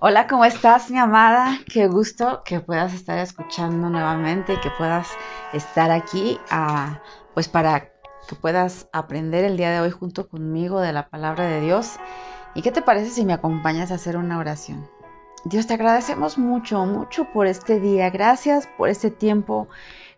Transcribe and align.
Hola, 0.00 0.28
¿cómo 0.28 0.44
estás, 0.44 0.92
mi 0.92 0.98
amada? 0.98 1.58
Qué 1.66 1.88
gusto 1.88 2.42
que 2.44 2.60
puedas 2.60 2.94
estar 2.94 3.18
escuchando 3.18 3.90
nuevamente 3.90 4.52
y 4.52 4.60
que 4.60 4.70
puedas 4.70 5.08
estar 5.52 5.90
aquí, 5.90 6.38
ah, 6.50 7.02
pues 7.34 7.48
para 7.48 7.90
que 8.28 8.36
puedas 8.40 8.88
aprender 8.92 9.44
el 9.44 9.56
día 9.56 9.72
de 9.72 9.80
hoy 9.80 9.90
junto 9.90 10.28
conmigo 10.28 10.78
de 10.80 10.92
la 10.92 11.08
palabra 11.08 11.48
de 11.48 11.60
Dios. 11.60 11.96
¿Y 12.54 12.62
qué 12.62 12.70
te 12.70 12.80
parece 12.80 13.10
si 13.10 13.24
me 13.24 13.32
acompañas 13.32 13.90
a 13.90 13.96
hacer 13.96 14.16
una 14.16 14.38
oración? 14.38 14.88
Dios, 15.44 15.66
te 15.66 15.74
agradecemos 15.74 16.38
mucho, 16.38 16.86
mucho 16.86 17.24
por 17.32 17.48
este 17.48 17.80
día. 17.80 18.08
Gracias 18.10 18.68
por 18.78 18.90
este 18.90 19.10
tiempo. 19.10 19.66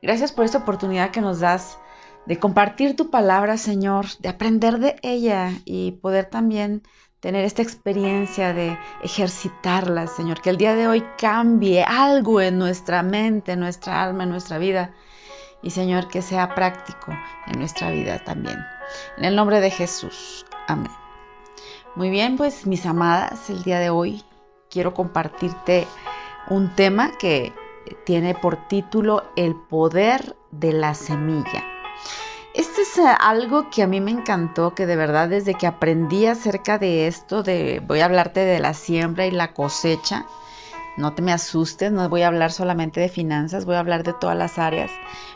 Gracias 0.03 0.31
por 0.31 0.45
esta 0.45 0.59
oportunidad 0.59 1.11
que 1.11 1.23
nos 1.23 1.41
das 1.41 1.79
de 2.27 2.39
compartir 2.39 2.97
tu 2.97 3.09
palabra, 3.09 3.57
Señor, 3.57 4.05
de 4.19 4.29
aprender 4.29 4.79
de 4.79 4.97
ella 5.01 5.53
y 5.65 5.93
poder 5.93 6.27
también 6.27 6.83
tener 7.21 7.45
esta 7.45 7.63
experiencia 7.63 8.53
de 8.53 8.79
ejercitarla, 9.03 10.07
Señor, 10.07 10.41
que 10.41 10.51
el 10.51 10.57
día 10.57 10.75
de 10.75 10.89
hoy 10.89 11.05
cambie 11.19 11.85
algo 11.85 12.41
en 12.41 12.59
nuestra 12.59 13.03
mente, 13.03 13.53
en 13.53 13.61
nuestra 13.61 14.03
alma, 14.03 14.25
en 14.25 14.31
nuestra 14.31 14.59
vida. 14.59 14.95
Y 15.63 15.71
Señor, 15.71 16.09
que 16.09 16.23
sea 16.23 16.55
práctico 16.55 17.13
en 17.47 17.59
nuestra 17.59 17.91
vida 17.91 18.25
también. 18.25 18.59
En 19.19 19.25
el 19.27 19.37
nombre 19.37 19.61
de 19.61 19.71
Jesús. 19.71 20.47
Amén. 20.67 20.91
Muy 21.95 22.09
bien, 22.09 22.37
pues 22.39 22.67
mis 22.67 22.87
amadas, 22.87 23.51
el 23.51 23.63
día 23.63 23.79
de 23.79 23.91
hoy 23.91 24.25
quiero 24.71 24.95
compartirte 24.95 25.87
un 26.49 26.75
tema 26.75 27.19
que 27.19 27.53
tiene 28.07 28.35
por 28.35 28.69
título 28.69 29.25
El 29.37 29.55
poder 29.55 30.37
de 30.51 30.73
la 30.73 30.95
semilla. 30.95 31.65
Este 32.53 32.83
es 32.83 32.99
eh, 32.99 33.03
algo 33.21 33.71
que 33.71 33.83
a 33.83 33.87
mí 33.87 34.01
me 34.01 34.11
encantó, 34.11 34.75
que 34.75 34.87
de 34.87 34.97
verdad 34.97 35.29
desde 35.29 35.55
que 35.55 35.69
aprendí 35.69 36.27
acerca 36.27 36.79
de 36.79 37.07
esto, 37.07 37.45
de 37.45 37.81
voy 37.87 38.01
a 38.01 38.07
hablarte 38.07 38.41
de 38.41 38.59
la 38.59 38.75
siembra 38.75 39.27
y 39.27 39.31
la 39.31 39.53
cosecha, 39.53 40.27
no 40.97 41.15
te 41.15 41.23
me 41.23 41.33
asustes, 41.33 41.93
no 41.93 42.09
voy 42.09 42.23
a 42.23 42.27
hablar 42.27 42.51
solamente 42.51 42.99
de 42.99 43.09
finanzas, 43.09 43.67
voy 43.67 43.77
a 43.77 43.79
hablar 43.81 44.03
de 44.03 44.15
todas 44.15 44.37
las 44.37 44.59
áreas, 44.59 44.91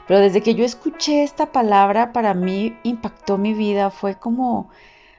pero 0.09 0.19
desde 0.19 0.42
que 0.42 0.57
yo 0.57 0.65
escuché 0.65 1.23
esta 1.23 1.53
palabra, 1.53 2.12
para 2.12 2.35
mí 2.35 2.77
impactó 2.83 3.39
mi 3.39 3.55
vida, 3.55 3.91
fue 3.91 4.17
como 4.17 4.70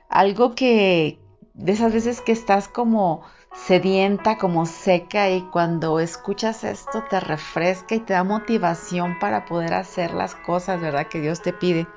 algo 0.10 0.54
que, 0.54 1.20
de 1.54 1.72
esas 1.72 1.94
veces 1.94 2.20
que 2.20 2.34
estás 2.34 2.68
como 2.68 3.22
sedienta, 3.56 4.38
como 4.38 4.66
seca 4.66 5.30
y 5.30 5.42
cuando 5.44 6.00
escuchas 6.00 6.64
esto 6.64 7.04
te 7.10 7.20
refresca 7.20 7.96
y 7.96 8.00
te 8.00 8.14
da 8.14 8.24
motivación 8.24 9.18
para 9.20 9.46
poder 9.46 9.74
hacer 9.74 10.14
las 10.14 10.36
cosas, 10.36 10.80
¿verdad? 10.82 11.08
Que 11.08 11.22
Dios 11.22 11.42
te 11.42 11.54
pide. 11.54 11.88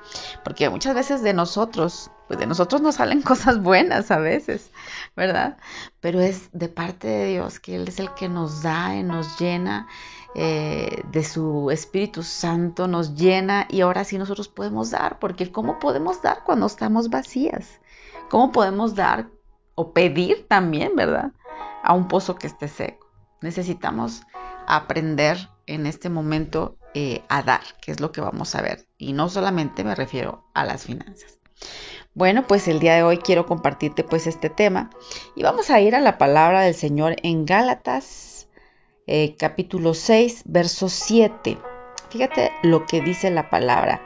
Porque 0.43 0.69
muchas 0.69 0.95
veces 0.95 1.21
de 1.21 1.33
nosotros, 1.33 2.09
pues 2.27 2.39
de 2.39 2.47
nosotros 2.47 2.81
nos 2.81 2.95
salen 2.95 3.21
cosas 3.23 3.61
buenas 3.61 4.09
a 4.09 4.17
veces, 4.17 4.71
¿verdad? 5.15 5.57
Pero 5.99 6.21
es 6.21 6.49
de 6.53 6.69
parte 6.69 7.07
de 7.07 7.25
Dios 7.27 7.59
que 7.59 7.75
Él 7.75 7.87
es 7.87 7.99
el 7.99 8.13
que 8.13 8.29
nos 8.29 8.63
da 8.63 8.95
y 8.95 9.03
nos 9.03 9.39
llena. 9.39 9.87
Eh, 10.35 11.01
de 11.11 11.23
su 11.23 11.71
Espíritu 11.71 12.21
Santo 12.21 12.87
nos 12.87 13.15
llena 13.15 13.65
y 13.67 13.81
ahora 13.81 14.03
sí 14.03 14.15
nosotros 14.19 14.47
podemos 14.47 14.91
dar, 14.91 15.17
porque 15.17 15.51
¿cómo 15.51 15.79
podemos 15.79 16.21
dar 16.21 16.43
cuando 16.43 16.67
estamos 16.67 17.09
vacías? 17.09 17.79
¿Cómo 18.29 18.51
podemos 18.51 18.93
dar 18.93 19.27
o 19.73 19.91
pedir 19.91 20.47
también, 20.47 20.95
verdad? 20.95 21.31
A 21.83 21.93
un 21.93 22.07
pozo 22.07 22.35
que 22.35 22.47
esté 22.47 22.67
seco. 22.67 23.11
Necesitamos 23.41 24.23
aprender 24.67 25.49
en 25.65 25.85
este 25.85 26.09
momento 26.09 26.77
eh, 26.93 27.23
a 27.29 27.43
dar, 27.43 27.61
que 27.81 27.91
es 27.91 27.99
lo 27.99 28.11
que 28.11 28.21
vamos 28.21 28.55
a 28.55 28.61
ver. 28.61 28.87
Y 28.97 29.13
no 29.13 29.29
solamente 29.29 29.83
me 29.83 29.95
refiero 29.95 30.45
a 30.53 30.65
las 30.65 30.85
finanzas. 30.85 31.39
Bueno, 32.13 32.47
pues 32.47 32.67
el 32.67 32.79
día 32.79 32.95
de 32.95 33.03
hoy 33.03 33.19
quiero 33.19 33.45
compartirte 33.45 34.03
pues 34.03 34.27
este 34.27 34.49
tema 34.49 34.89
y 35.35 35.43
vamos 35.43 35.69
a 35.69 35.79
ir 35.79 35.95
a 35.95 36.01
la 36.01 36.17
palabra 36.17 36.61
del 36.61 36.73
Señor 36.73 37.15
en 37.23 37.45
Gálatas 37.45 38.29
eh, 39.11 39.35
capítulo 39.37 39.93
6, 39.93 40.43
verso 40.45 40.87
7. 40.87 41.57
Fíjate 42.09 42.51
lo 42.61 42.85
que 42.85 43.01
dice 43.01 43.31
la 43.31 43.49
palabra. 43.49 44.01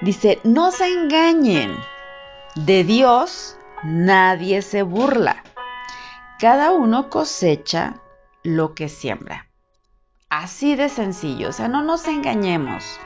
Dice, 0.00 0.38
no 0.44 0.70
se 0.70 0.86
engañen, 0.86 1.76
de 2.54 2.84
Dios 2.84 3.58
nadie 3.82 4.62
se 4.62 4.82
burla 4.82 5.42
cada 6.38 6.72
uno 6.72 7.10
cosecha 7.10 8.00
lo 8.44 8.74
que 8.74 8.88
siembra. 8.88 9.46
Así 10.30 10.76
de 10.76 10.88
sencillo, 10.88 11.48
o 11.48 11.52
sea, 11.52 11.68
no 11.68 11.82
nos 11.82 12.06
engañemos, 12.06 13.00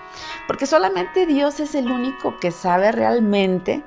porque 0.46 0.66
solamente 0.66 1.24
Dios 1.24 1.60
es 1.60 1.74
el 1.74 1.90
único 1.90 2.38
que 2.40 2.50
sabe 2.50 2.92
realmente, 2.92 3.82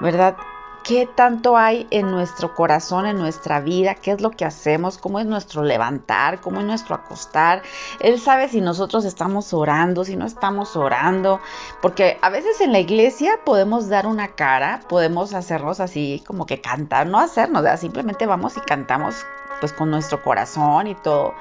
¿verdad? 0.00 0.36
Qué 0.84 1.06
tanto 1.06 1.56
hay 1.56 1.86
en 1.90 2.10
nuestro 2.10 2.54
corazón, 2.54 3.06
en 3.06 3.18
nuestra 3.18 3.60
vida, 3.60 3.94
qué 3.94 4.12
es 4.12 4.20
lo 4.20 4.30
que 4.30 4.44
hacemos, 4.44 4.98
cómo 4.98 5.18
es 5.18 5.26
nuestro 5.26 5.62
levantar, 5.62 6.40
cómo 6.40 6.60
es 6.60 6.66
nuestro 6.66 6.94
acostar. 6.94 7.62
Él 8.00 8.20
sabe 8.20 8.48
si 8.48 8.60
nosotros 8.60 9.04
estamos 9.04 9.52
orando, 9.52 10.04
si 10.04 10.16
no 10.16 10.26
estamos 10.26 10.76
orando, 10.76 11.40
porque 11.80 12.18
a 12.22 12.30
veces 12.30 12.60
en 12.60 12.72
la 12.72 12.80
iglesia 12.80 13.40
podemos 13.44 13.88
dar 13.88 14.06
una 14.06 14.28
cara, 14.28 14.80
podemos 14.88 15.34
hacernos 15.34 15.80
así 15.80 16.22
como 16.26 16.46
que 16.46 16.60
cantar, 16.60 17.06
no 17.06 17.18
hacernos, 17.18 17.64
simplemente 17.78 18.26
vamos 18.26 18.56
y 18.56 18.60
cantamos 18.60 19.24
pues 19.60 19.72
con 19.72 19.90
nuestro 19.90 20.22
corazón 20.22 20.88
y 20.88 20.94
todo. 20.94 21.34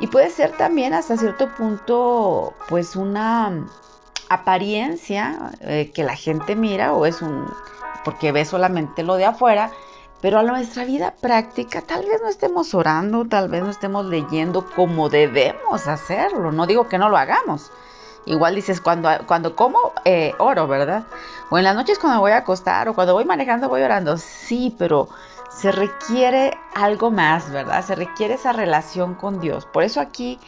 Y 0.00 0.08
puede 0.08 0.30
ser 0.30 0.56
también 0.56 0.92
hasta 0.92 1.16
cierto 1.16 1.54
punto 1.54 2.54
pues 2.68 2.96
una 2.96 3.64
apariencia 4.28 5.52
eh, 5.60 5.92
que 5.94 6.02
la 6.02 6.16
gente 6.16 6.56
mira 6.56 6.92
o 6.92 7.06
es 7.06 7.22
un 7.22 7.46
porque 8.04 8.32
ve 8.32 8.44
solamente 8.44 9.02
lo 9.02 9.16
de 9.16 9.24
afuera, 9.24 9.70
pero 10.20 10.38
a 10.38 10.42
nuestra 10.42 10.84
vida 10.84 11.14
práctica 11.20 11.82
tal 11.82 12.04
vez 12.06 12.20
no 12.22 12.28
estemos 12.28 12.74
orando, 12.74 13.26
tal 13.26 13.48
vez 13.48 13.62
no 13.62 13.70
estemos 13.70 14.06
leyendo 14.06 14.64
como 14.74 15.08
debemos 15.08 15.86
hacerlo. 15.86 16.52
No 16.52 16.66
digo 16.66 16.88
que 16.88 16.98
no 16.98 17.08
lo 17.08 17.16
hagamos. 17.16 17.70
Igual 18.26 18.54
dices, 18.54 18.80
cuando, 18.80 19.10
cuando 19.26 19.54
como, 19.54 19.92
eh, 20.04 20.32
oro, 20.38 20.66
¿verdad? 20.66 21.04
O 21.50 21.58
en 21.58 21.64
las 21.64 21.74
noches 21.76 21.98
cuando 21.98 22.20
voy 22.20 22.32
a 22.32 22.38
acostar 22.38 22.88
o 22.88 22.94
cuando 22.94 23.12
voy 23.12 23.26
manejando 23.26 23.68
voy 23.68 23.82
orando. 23.82 24.16
Sí, 24.16 24.74
pero 24.78 25.08
se 25.56 25.72
requiere 25.72 26.56
algo 26.74 27.10
más, 27.10 27.50
¿verdad? 27.50 27.84
Se 27.84 27.94
requiere 27.94 28.34
esa 28.34 28.52
relación 28.52 29.14
con 29.14 29.40
Dios. 29.40 29.66
Por 29.66 29.84
eso 29.84 30.00
aquí 30.00 30.38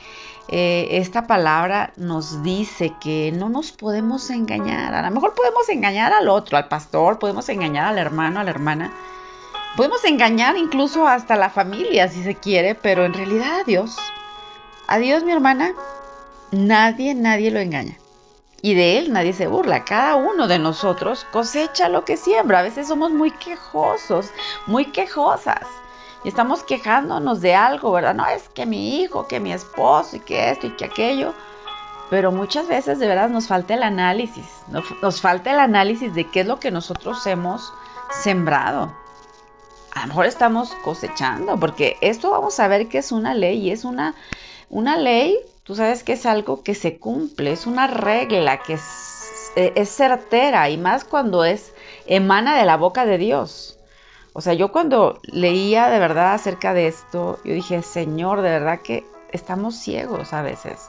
eh, 0.48 0.88
esta 0.92 1.26
palabra 1.26 1.92
nos 1.96 2.42
dice 2.42 2.92
que 3.00 3.32
no 3.32 3.48
nos 3.48 3.72
podemos 3.72 4.30
engañar. 4.30 4.94
A 4.94 5.02
lo 5.02 5.10
mejor 5.10 5.34
podemos 5.34 5.68
engañar 5.68 6.12
al 6.12 6.28
otro, 6.28 6.56
al 6.56 6.68
pastor, 6.68 7.18
podemos 7.18 7.48
engañar 7.48 7.86
al 7.88 7.98
hermano, 7.98 8.40
a 8.40 8.44
la 8.44 8.50
hermana. 8.50 8.92
Podemos 9.76 10.04
engañar 10.04 10.56
incluso 10.56 11.06
hasta 11.06 11.36
la 11.36 11.50
familia 11.50 12.08
si 12.08 12.22
se 12.22 12.34
quiere, 12.34 12.74
pero 12.74 13.04
en 13.04 13.12
realidad 13.12 13.60
a 13.60 13.64
Dios, 13.64 13.96
a 14.86 14.98
Dios 14.98 15.22
mi 15.22 15.32
hermana, 15.32 15.72
nadie, 16.50 17.14
nadie 17.14 17.50
lo 17.50 17.60
engaña. 17.60 17.98
Y 18.62 18.74
de 18.74 18.98
él 18.98 19.12
nadie 19.12 19.32
se 19.32 19.46
burla. 19.46 19.84
Cada 19.84 20.16
uno 20.16 20.48
de 20.48 20.58
nosotros 20.58 21.26
cosecha 21.30 21.88
lo 21.88 22.04
que 22.04 22.16
siembra. 22.16 22.60
A 22.60 22.62
veces 22.62 22.88
somos 22.88 23.10
muy 23.10 23.30
quejosos, 23.30 24.30
muy 24.66 24.86
quejosas 24.86 25.66
y 26.26 26.28
estamos 26.28 26.64
quejándonos 26.64 27.40
de 27.40 27.54
algo, 27.54 27.92
¿verdad? 27.92 28.12
No, 28.12 28.26
es 28.26 28.48
que 28.48 28.66
mi 28.66 29.00
hijo, 29.00 29.28
que 29.28 29.38
mi 29.38 29.52
esposo 29.52 30.16
y 30.16 30.20
que 30.20 30.50
esto 30.50 30.66
y 30.66 30.70
que 30.70 30.86
aquello. 30.86 31.34
Pero 32.10 32.32
muchas 32.32 32.66
veces 32.66 32.98
de 32.98 33.06
verdad 33.06 33.28
nos 33.28 33.46
falta 33.46 33.74
el 33.74 33.84
análisis, 33.84 34.44
nos, 35.02 35.20
falta 35.20 35.52
el 35.52 35.60
análisis 35.60 36.12
de 36.14 36.28
qué 36.28 36.40
es 36.40 36.46
lo 36.48 36.58
que 36.58 36.72
nosotros 36.72 37.24
hemos 37.28 37.72
sembrado. 38.10 38.92
A 39.94 40.00
lo 40.00 40.06
mejor 40.08 40.26
estamos 40.26 40.74
cosechando, 40.82 41.60
porque 41.60 41.96
esto 42.00 42.32
vamos 42.32 42.58
a 42.58 42.66
ver 42.66 42.88
que 42.88 42.98
es 42.98 43.12
una 43.12 43.32
ley 43.32 43.58
y 43.58 43.70
es 43.70 43.84
una, 43.84 44.16
una 44.68 44.96
ley, 44.96 45.38
tú 45.66 45.74
sabes 45.74 46.04
que 46.04 46.12
es 46.12 46.24
algo 46.26 46.62
que 46.62 46.76
se 46.76 46.98
cumple, 46.98 47.50
es 47.50 47.66
una 47.66 47.88
regla 47.88 48.62
que 48.62 48.74
es, 48.74 49.52
es 49.56 49.88
certera 49.88 50.70
y 50.70 50.78
más 50.78 51.04
cuando 51.04 51.44
es 51.44 51.74
emana 52.06 52.56
de 52.56 52.64
la 52.64 52.76
boca 52.76 53.04
de 53.04 53.18
Dios. 53.18 53.76
O 54.32 54.40
sea, 54.40 54.52
yo 54.52 54.70
cuando 54.70 55.18
leía 55.24 55.88
de 55.88 55.98
verdad 55.98 56.34
acerca 56.34 56.72
de 56.72 56.86
esto, 56.86 57.40
yo 57.44 57.52
dije, 57.52 57.82
Señor, 57.82 58.42
de 58.42 58.50
verdad 58.50 58.80
que 58.80 59.04
estamos 59.32 59.74
ciegos 59.74 60.32
a 60.32 60.42
veces, 60.42 60.86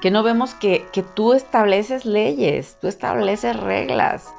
que 0.00 0.12
no 0.12 0.22
vemos 0.22 0.54
que, 0.54 0.86
que 0.92 1.02
tú 1.02 1.32
estableces 1.32 2.04
leyes, 2.04 2.76
tú 2.80 2.86
estableces 2.86 3.56
reglas 3.56 4.32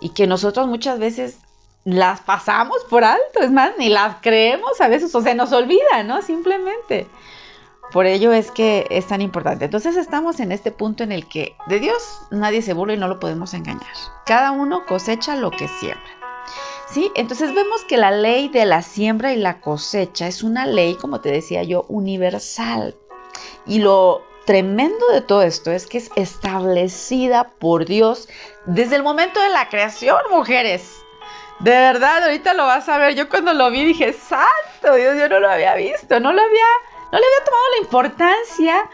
y 0.00 0.08
que 0.08 0.26
nosotros 0.26 0.66
muchas 0.66 0.98
veces 0.98 1.38
las 1.84 2.20
pasamos 2.20 2.78
por 2.90 3.04
alto, 3.04 3.40
es 3.42 3.52
más, 3.52 3.72
ni 3.78 3.90
las 3.90 4.16
creemos 4.22 4.80
a 4.80 4.88
veces, 4.88 5.14
o 5.14 5.20
sea, 5.20 5.34
nos 5.34 5.52
olvida, 5.52 6.02
¿no? 6.02 6.20
Simplemente. 6.22 7.06
Por 7.94 8.06
ello 8.06 8.32
es 8.32 8.50
que 8.50 8.88
es 8.90 9.06
tan 9.06 9.20
importante. 9.20 9.66
Entonces 9.66 9.96
estamos 9.96 10.40
en 10.40 10.50
este 10.50 10.72
punto 10.72 11.04
en 11.04 11.12
el 11.12 11.28
que 11.28 11.54
de 11.68 11.78
Dios 11.78 12.22
nadie 12.32 12.60
se 12.60 12.72
burla 12.72 12.94
y 12.94 12.96
no 12.96 13.06
lo 13.06 13.20
podemos 13.20 13.54
engañar. 13.54 13.86
Cada 14.26 14.50
uno 14.50 14.84
cosecha 14.84 15.36
lo 15.36 15.52
que 15.52 15.68
siembra. 15.68 16.10
¿Sí? 16.90 17.12
Entonces 17.14 17.54
vemos 17.54 17.84
que 17.84 17.96
la 17.96 18.10
ley 18.10 18.48
de 18.48 18.66
la 18.66 18.82
siembra 18.82 19.32
y 19.32 19.36
la 19.36 19.60
cosecha 19.60 20.26
es 20.26 20.42
una 20.42 20.66
ley, 20.66 20.96
como 20.96 21.20
te 21.20 21.30
decía 21.30 21.62
yo, 21.62 21.86
universal. 21.88 22.96
Y 23.64 23.78
lo 23.78 24.26
tremendo 24.44 25.06
de 25.12 25.20
todo 25.20 25.42
esto 25.42 25.70
es 25.70 25.86
que 25.86 25.98
es 25.98 26.10
establecida 26.16 27.52
por 27.60 27.84
Dios 27.84 28.28
desde 28.66 28.96
el 28.96 29.04
momento 29.04 29.40
de 29.40 29.50
la 29.50 29.68
creación, 29.68 30.18
mujeres. 30.32 30.96
De 31.60 31.70
verdad, 31.70 32.24
ahorita 32.24 32.54
lo 32.54 32.66
vas 32.66 32.88
a 32.88 32.98
ver. 32.98 33.14
Yo 33.14 33.28
cuando 33.28 33.54
lo 33.54 33.70
vi 33.70 33.84
dije, 33.84 34.12
santo 34.12 34.96
Dios, 34.96 35.16
yo 35.16 35.28
no 35.28 35.38
lo 35.38 35.48
había 35.48 35.76
visto, 35.76 36.18
no 36.18 36.32
lo 36.32 36.42
había, 36.42 36.66
no 37.14 37.20
le 37.20 37.26
había 37.26 37.44
tomado 37.44 37.64
la 37.70 37.84
importancia 37.84 38.90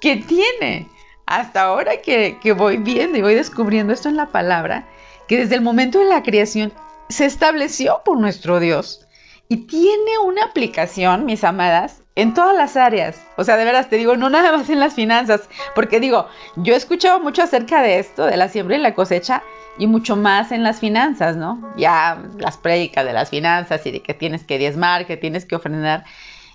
que 0.00 0.16
tiene. 0.16 0.88
Hasta 1.24 1.62
ahora 1.62 2.02
que, 2.02 2.36
voy 2.56 2.78
viendo 2.78 3.16
y 3.16 3.22
voy 3.22 3.36
descubriendo 3.36 3.92
esto 3.92 4.08
en 4.08 4.16
la 4.16 4.26
palabra, 4.26 4.88
que 5.28 5.38
desde 5.38 5.54
el 5.54 5.60
momento 5.60 6.00
de 6.00 6.06
la 6.06 6.24
creación 6.24 6.72
se 7.08 7.26
estableció 7.26 8.02
por 8.04 8.18
nuestro 8.18 8.58
Dios 8.58 9.06
y 9.48 9.68
tiene 9.68 10.18
una 10.24 10.46
aplicación, 10.46 11.26
mis 11.26 11.44
amadas, 11.44 12.02
en 12.16 12.34
todas 12.34 12.56
las 12.56 12.76
áreas. 12.76 13.22
O 13.36 13.44
sea, 13.44 13.56
de 13.56 13.64
veras 13.64 13.88
te 13.88 13.96
digo, 13.98 14.16
no 14.16 14.30
nada 14.30 14.50
más 14.50 14.68
en 14.68 14.80
las 14.80 14.94
finanzas, 14.94 15.48
porque 15.76 16.00
digo, 16.00 16.26
yo 16.56 16.74
he 16.74 16.76
escuchado 16.76 17.20
mucho 17.20 17.44
acerca 17.44 17.82
de 17.82 18.00
esto, 18.00 18.26
de 18.26 18.36
la 18.36 18.48
siembra 18.48 18.76
y 18.76 18.80
la 18.80 18.96
cosecha, 18.96 19.44
y 19.78 19.86
mucho 19.86 20.16
más 20.16 20.50
en 20.50 20.64
las 20.64 20.80
finanzas, 20.80 21.36
¿no? 21.36 21.72
Ya 21.76 22.20
las 22.36 22.56
prédicas 22.56 23.04
de 23.04 23.12
las 23.12 23.30
finanzas 23.30 23.86
y 23.86 23.92
de 23.92 24.02
que 24.02 24.14
tienes 24.14 24.42
que 24.42 24.58
diezmar, 24.58 25.06
que 25.06 25.16
tienes 25.16 25.44
que 25.44 25.54
ofrendar, 25.54 26.04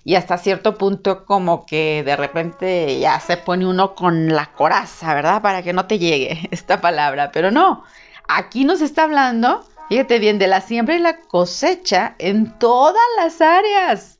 y 0.04 0.16
hasta 0.16 0.38
cierto 0.38 0.78
punto 0.78 1.26
como 1.26 1.66
que 1.66 2.04
de 2.04 2.16
repente 2.16 3.00
ya 3.00 3.20
se 3.20 3.38
pone 3.38 3.66
uno 3.66 3.96
con 3.96 4.28
la 4.30 4.48
coraza, 4.54 5.14
¿verdad? 5.14 5.42
Para 5.42 5.62
que 5.62 5.74
no 5.74 5.86
te 5.86 6.00
llegue 6.00 6.48
esta 6.52 6.82
palabra, 6.82 7.32
pero 7.32 7.52
no, 7.52 7.84
aquí 8.28 8.66
nos 8.66 8.82
está 8.82 9.04
hablando, 9.04 9.66
fíjate 9.90 10.20
bien, 10.20 10.40
de 10.40 10.48
la 10.48 10.62
siembra 10.62 10.96
y 10.96 11.00
la 11.00 11.20
cosecha 11.20 12.16
en 12.18 12.58
todas 12.58 13.04
las 13.18 13.42
áreas 13.42 14.20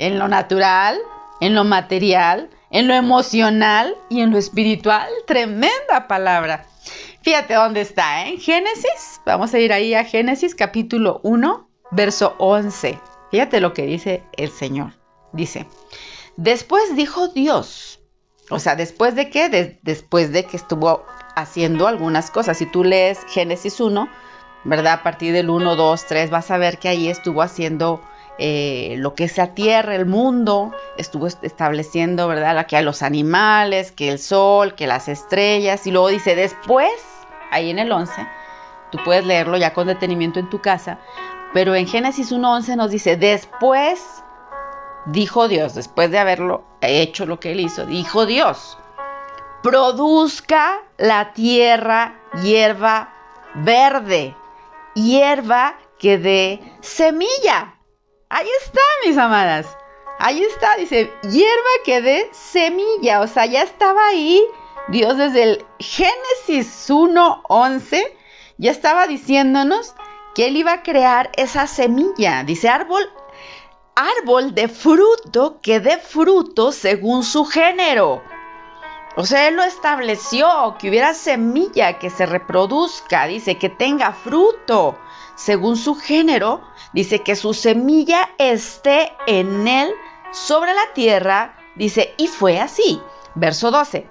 en 0.00 0.18
lo 0.18 0.28
natural, 0.28 0.98
en 1.40 1.54
lo 1.54 1.62
material, 1.64 2.48
en 2.70 2.88
lo 2.88 2.94
emocional 2.94 3.94
y 4.08 4.22
en 4.22 4.30
lo 4.30 4.38
espiritual. 4.38 5.08
Tremenda 5.26 6.08
palabra. 6.08 6.64
Fíjate 7.22 7.54
dónde 7.54 7.82
está, 7.82 8.26
¿eh? 8.26 8.38
Génesis, 8.38 9.20
vamos 9.26 9.52
a 9.52 9.58
ir 9.58 9.74
ahí 9.74 9.94
a 9.94 10.04
Génesis 10.04 10.54
capítulo 10.54 11.20
1, 11.22 11.68
verso 11.90 12.34
11. 12.38 12.98
Fíjate 13.30 13.60
lo 13.60 13.74
que 13.74 13.82
dice 13.82 14.22
el 14.38 14.50
Señor. 14.50 14.99
Dice, 15.32 15.66
después 16.36 16.96
dijo 16.96 17.28
Dios, 17.28 18.00
o 18.50 18.58
sea, 18.58 18.74
después 18.74 19.14
de 19.14 19.30
qué? 19.30 19.78
después 19.82 20.32
de 20.32 20.44
que 20.44 20.56
estuvo 20.56 21.04
haciendo 21.36 21.86
algunas 21.86 22.30
cosas. 22.30 22.58
Si 22.58 22.66
tú 22.66 22.82
lees 22.84 23.20
Génesis 23.28 23.80
1, 23.80 24.08
¿verdad? 24.64 24.94
A 24.94 25.02
partir 25.02 25.32
del 25.32 25.50
1, 25.50 25.76
2, 25.76 26.06
3, 26.06 26.30
vas 26.30 26.50
a 26.50 26.58
ver 26.58 26.78
que 26.78 26.88
ahí 26.88 27.08
estuvo 27.08 27.42
haciendo 27.42 28.02
eh, 28.38 28.94
lo 28.98 29.14
que 29.14 29.24
es 29.24 29.36
la 29.36 29.54
tierra, 29.54 29.94
el 29.94 30.06
mundo, 30.06 30.72
estuvo 30.96 31.26
estableciendo, 31.26 32.26
¿verdad? 32.26 32.66
Que 32.66 32.76
a 32.76 32.82
los 32.82 33.02
animales, 33.02 33.92
que 33.92 34.08
el 34.08 34.18
sol, 34.18 34.74
que 34.74 34.86
las 34.86 35.08
estrellas, 35.08 35.86
y 35.86 35.90
luego 35.90 36.08
dice 36.08 36.34
después, 36.34 36.90
ahí 37.50 37.70
en 37.70 37.78
el 37.78 37.92
11, 37.92 38.12
tú 38.90 38.98
puedes 39.04 39.24
leerlo 39.24 39.56
ya 39.56 39.72
con 39.72 39.86
detenimiento 39.86 40.40
en 40.40 40.50
tu 40.50 40.60
casa, 40.60 40.98
pero 41.52 41.74
en 41.74 41.86
Génesis 41.86 42.32
1.11 42.32 42.76
nos 42.76 42.90
dice, 42.90 43.16
después, 43.16 44.22
dijo 45.06 45.48
Dios, 45.48 45.74
después 45.74 46.10
de 46.10 46.18
haberlo 46.18 46.64
hecho 46.80 47.26
lo 47.26 47.40
que 47.40 47.52
él 47.52 47.60
hizo, 47.60 47.86
dijo 47.86 48.26
Dios, 48.26 48.78
produzca 49.62 50.80
la 50.98 51.32
tierra 51.32 52.20
hierba 52.42 53.12
verde, 53.54 54.34
hierba 54.94 55.76
que 55.98 56.18
dé 56.18 56.60
semilla 56.80 57.74
Ahí 58.32 58.46
está, 58.62 58.80
mis 59.04 59.18
amadas. 59.18 59.66
Ahí 60.20 60.44
está, 60.44 60.76
dice, 60.76 61.12
hierba 61.22 61.70
que 61.84 62.00
dé 62.00 62.30
semilla. 62.32 63.22
O 63.22 63.26
sea, 63.26 63.44
ya 63.46 63.62
estaba 63.62 64.06
ahí 64.06 64.40
Dios 64.86 65.16
desde 65.16 65.42
el 65.42 65.66
Génesis 65.80 66.88
1.11, 66.88 68.06
ya 68.56 68.70
estaba 68.70 69.08
diciéndonos 69.08 69.96
que 70.36 70.46
Él 70.46 70.56
iba 70.56 70.74
a 70.74 70.82
crear 70.84 71.30
esa 71.36 71.66
semilla. 71.66 72.44
Dice, 72.44 72.68
árbol, 72.68 73.02
árbol 74.00 74.54
de 74.54 74.68
fruto 74.68 75.60
que 75.60 75.80
dé 75.80 75.98
fruto 75.98 76.72
según 76.72 77.22
su 77.22 77.44
género. 77.44 78.22
O 79.16 79.26
sea, 79.26 79.48
Él 79.48 79.56
lo 79.56 79.62
estableció, 79.62 80.76
que 80.78 80.88
hubiera 80.88 81.14
semilla 81.14 81.98
que 81.98 82.10
se 82.10 82.26
reproduzca, 82.26 83.26
dice, 83.26 83.58
que 83.58 83.68
tenga 83.68 84.12
fruto 84.12 84.96
según 85.34 85.76
su 85.76 85.94
género, 85.94 86.60
dice 86.92 87.20
que 87.20 87.34
su 87.34 87.54
semilla 87.54 88.30
esté 88.38 89.12
en 89.26 89.66
él 89.66 89.90
sobre 90.32 90.74
la 90.74 90.92
tierra, 90.94 91.56
dice, 91.76 92.14
y 92.18 92.26
fue 92.26 92.60
así. 92.60 93.00
Verso 93.34 93.70
12. 93.70 94.06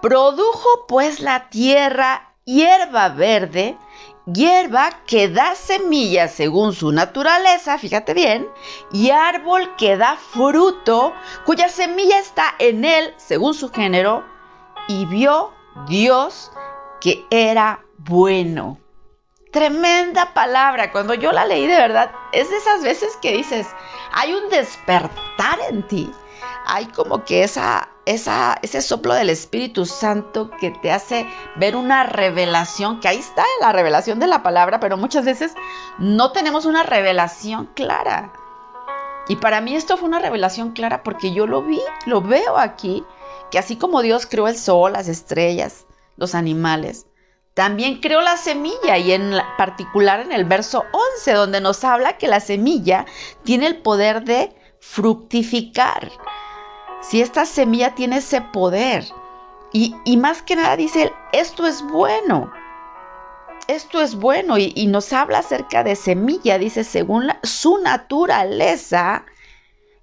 Produjo 0.00 0.86
pues 0.86 1.20
la 1.20 1.48
tierra 1.48 2.34
hierba 2.44 3.08
verde, 3.08 3.76
hierba 4.32 4.90
que 5.06 5.28
da 5.28 5.54
semilla 5.54 6.28
según 6.28 6.74
su 6.74 6.92
naturaleza, 6.92 7.78
fíjate 7.78 8.14
bien, 8.14 8.46
y 8.92 9.10
árbol 9.10 9.74
que 9.76 9.96
da 9.96 10.16
fruto, 10.16 11.12
cuya 11.44 11.68
semilla 11.68 12.18
está 12.18 12.54
en 12.58 12.84
él 12.84 13.14
según 13.16 13.54
su 13.54 13.70
género, 13.70 14.24
y 14.88 15.06
vio 15.06 15.52
Dios 15.86 16.50
que 17.00 17.24
era 17.30 17.84
bueno. 17.98 18.78
Tremenda 19.52 20.34
palabra. 20.34 20.92
Cuando 20.92 21.14
yo 21.14 21.32
la 21.32 21.46
leí 21.46 21.66
de 21.66 21.76
verdad, 21.76 22.10
es 22.32 22.50
de 22.50 22.56
esas 22.56 22.82
veces 22.82 23.16
que 23.22 23.32
dices, 23.32 23.66
hay 24.12 24.34
un 24.34 24.48
despertar 24.50 25.58
en 25.70 25.86
ti. 25.86 26.12
Hay 26.66 26.86
como 26.86 27.24
que 27.24 27.44
esa, 27.44 27.88
ese 28.08 28.82
soplo 28.82 29.14
del 29.14 29.28
Espíritu 29.28 29.84
Santo 29.84 30.50
que 30.60 30.70
te 30.70 30.90
hace 30.90 31.26
ver 31.56 31.76
una 31.76 32.04
revelación, 32.04 33.00
que 33.00 33.08
ahí 33.08 33.18
está 33.18 33.44
la 33.60 33.72
revelación 33.72 34.18
de 34.18 34.26
la 34.26 34.42
palabra, 34.42 34.80
pero 34.80 34.96
muchas 34.96 35.24
veces 35.24 35.52
no 35.98 36.32
tenemos 36.32 36.64
una 36.64 36.82
revelación 36.82 37.66
clara. 37.74 38.32
Y 39.28 39.36
para 39.36 39.60
mí 39.60 39.76
esto 39.76 39.98
fue 39.98 40.08
una 40.08 40.20
revelación 40.20 40.72
clara 40.72 41.02
porque 41.02 41.32
yo 41.34 41.46
lo 41.46 41.62
vi, 41.62 41.80
lo 42.06 42.22
veo 42.22 42.56
aquí, 42.56 43.04
que 43.50 43.58
así 43.58 43.76
como 43.76 44.00
Dios 44.00 44.26
creó 44.26 44.48
el 44.48 44.56
sol, 44.56 44.94
las 44.94 45.08
estrellas, 45.08 45.84
los 46.16 46.34
animales, 46.34 47.06
también 47.52 48.00
creó 48.00 48.22
la 48.22 48.36
semilla 48.36 48.96
y 48.96 49.12
en 49.12 49.34
particular 49.58 50.20
en 50.20 50.32
el 50.32 50.44
verso 50.44 50.84
11 51.16 51.32
donde 51.32 51.60
nos 51.60 51.84
habla 51.84 52.16
que 52.16 52.28
la 52.28 52.40
semilla 52.40 53.04
tiene 53.44 53.66
el 53.66 53.82
poder 53.82 54.22
de 54.22 54.54
fructificar. 54.80 56.10
Si 57.00 57.20
esta 57.20 57.46
semilla 57.46 57.94
tiene 57.94 58.18
ese 58.18 58.40
poder 58.40 59.04
y, 59.72 60.16
más 60.16 60.42
que 60.42 60.56
nada 60.56 60.76
dice, 60.76 61.12
esto 61.32 61.66
es 61.66 61.82
bueno. 61.82 62.50
Esto 63.66 64.00
es 64.00 64.14
bueno 64.14 64.56
y, 64.56 64.72
y 64.74 64.86
nos 64.86 65.12
habla 65.12 65.40
acerca 65.40 65.84
de 65.84 65.94
semilla, 65.94 66.58
dice, 66.58 66.84
según 66.84 67.30
su 67.42 67.78
naturaleza. 67.78 69.24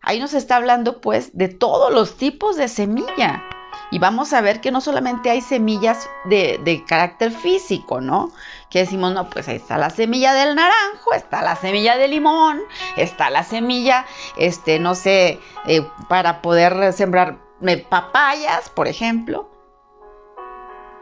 Ahí 0.01 0.19
nos 0.19 0.35
está 0.35 0.57
hablando 0.57 1.01
pues 1.01 1.35
de 1.35 1.47
todos 1.47 1.91
los 1.91 2.15
tipos 2.17 2.57
de 2.57 2.67
semilla. 2.67 3.43
Y 3.91 3.99
vamos 3.99 4.33
a 4.33 4.41
ver 4.41 4.61
que 4.61 4.71
no 4.71 4.81
solamente 4.81 5.29
hay 5.29 5.41
semillas 5.41 6.09
de, 6.25 6.83
carácter 6.87 7.31
físico, 7.31 8.01
¿no? 8.01 8.31
Que 8.75 8.79
decimos, 8.79 9.13
no, 9.13 9.29
pues 9.29 9.47
ahí 9.47 9.55
está 9.55 9.77
la 9.77 9.89
semilla 9.89 10.33
del 10.33 10.53
naranjo, 10.53 11.13
está 11.13 11.41
la 11.41 11.55
semilla 11.55 11.95
de 11.95 12.09
limón, 12.09 12.59
está 12.97 13.29
la 13.29 13.45
semilla, 13.45 14.05
este, 14.35 14.79
no 14.79 14.95
sé, 14.95 15.39
eh, 15.65 15.87
para 16.09 16.41
poder 16.41 16.91
sembrar 16.91 17.37
papayas, 17.89 18.67
por 18.69 18.89
ejemplo. 18.89 19.49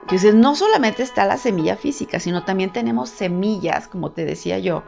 Entonces, 0.02 0.36
no 0.36 0.56
solamente 0.56 1.02
está 1.02 1.26
la 1.26 1.38
semilla 1.38 1.76
física, 1.76 2.20
sino 2.20 2.44
también 2.46 2.72
tenemos 2.72 3.10
semillas, 3.10 3.88
como 3.88 4.12
te 4.12 4.24
decía 4.24 4.60
yo, 4.60 4.84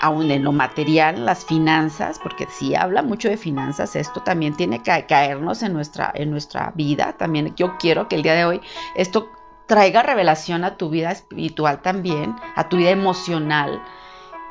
aún 0.00 0.30
en 0.30 0.44
lo 0.44 0.52
material, 0.52 1.26
las 1.26 1.44
finanzas, 1.44 2.20
porque 2.22 2.46
si 2.50 2.76
habla 2.76 3.02
mucho 3.02 3.28
de 3.28 3.36
finanzas, 3.36 3.96
esto 3.96 4.22
también 4.22 4.54
tiene 4.54 4.80
que 4.80 5.06
caernos 5.06 5.60
en 5.64 5.72
nuestra, 5.72 6.12
en 6.14 6.30
nuestra 6.30 6.70
vida. 6.76 7.16
También 7.18 7.52
yo 7.56 7.76
quiero 7.78 8.06
que 8.06 8.14
el 8.14 8.22
día 8.22 8.34
de 8.34 8.44
hoy 8.44 8.60
esto 8.94 9.28
traiga 9.66 10.02
revelación 10.02 10.64
a 10.64 10.76
tu 10.76 10.90
vida 10.90 11.10
espiritual 11.10 11.82
también, 11.82 12.36
a 12.54 12.68
tu 12.68 12.76
vida 12.76 12.90
emocional, 12.90 13.82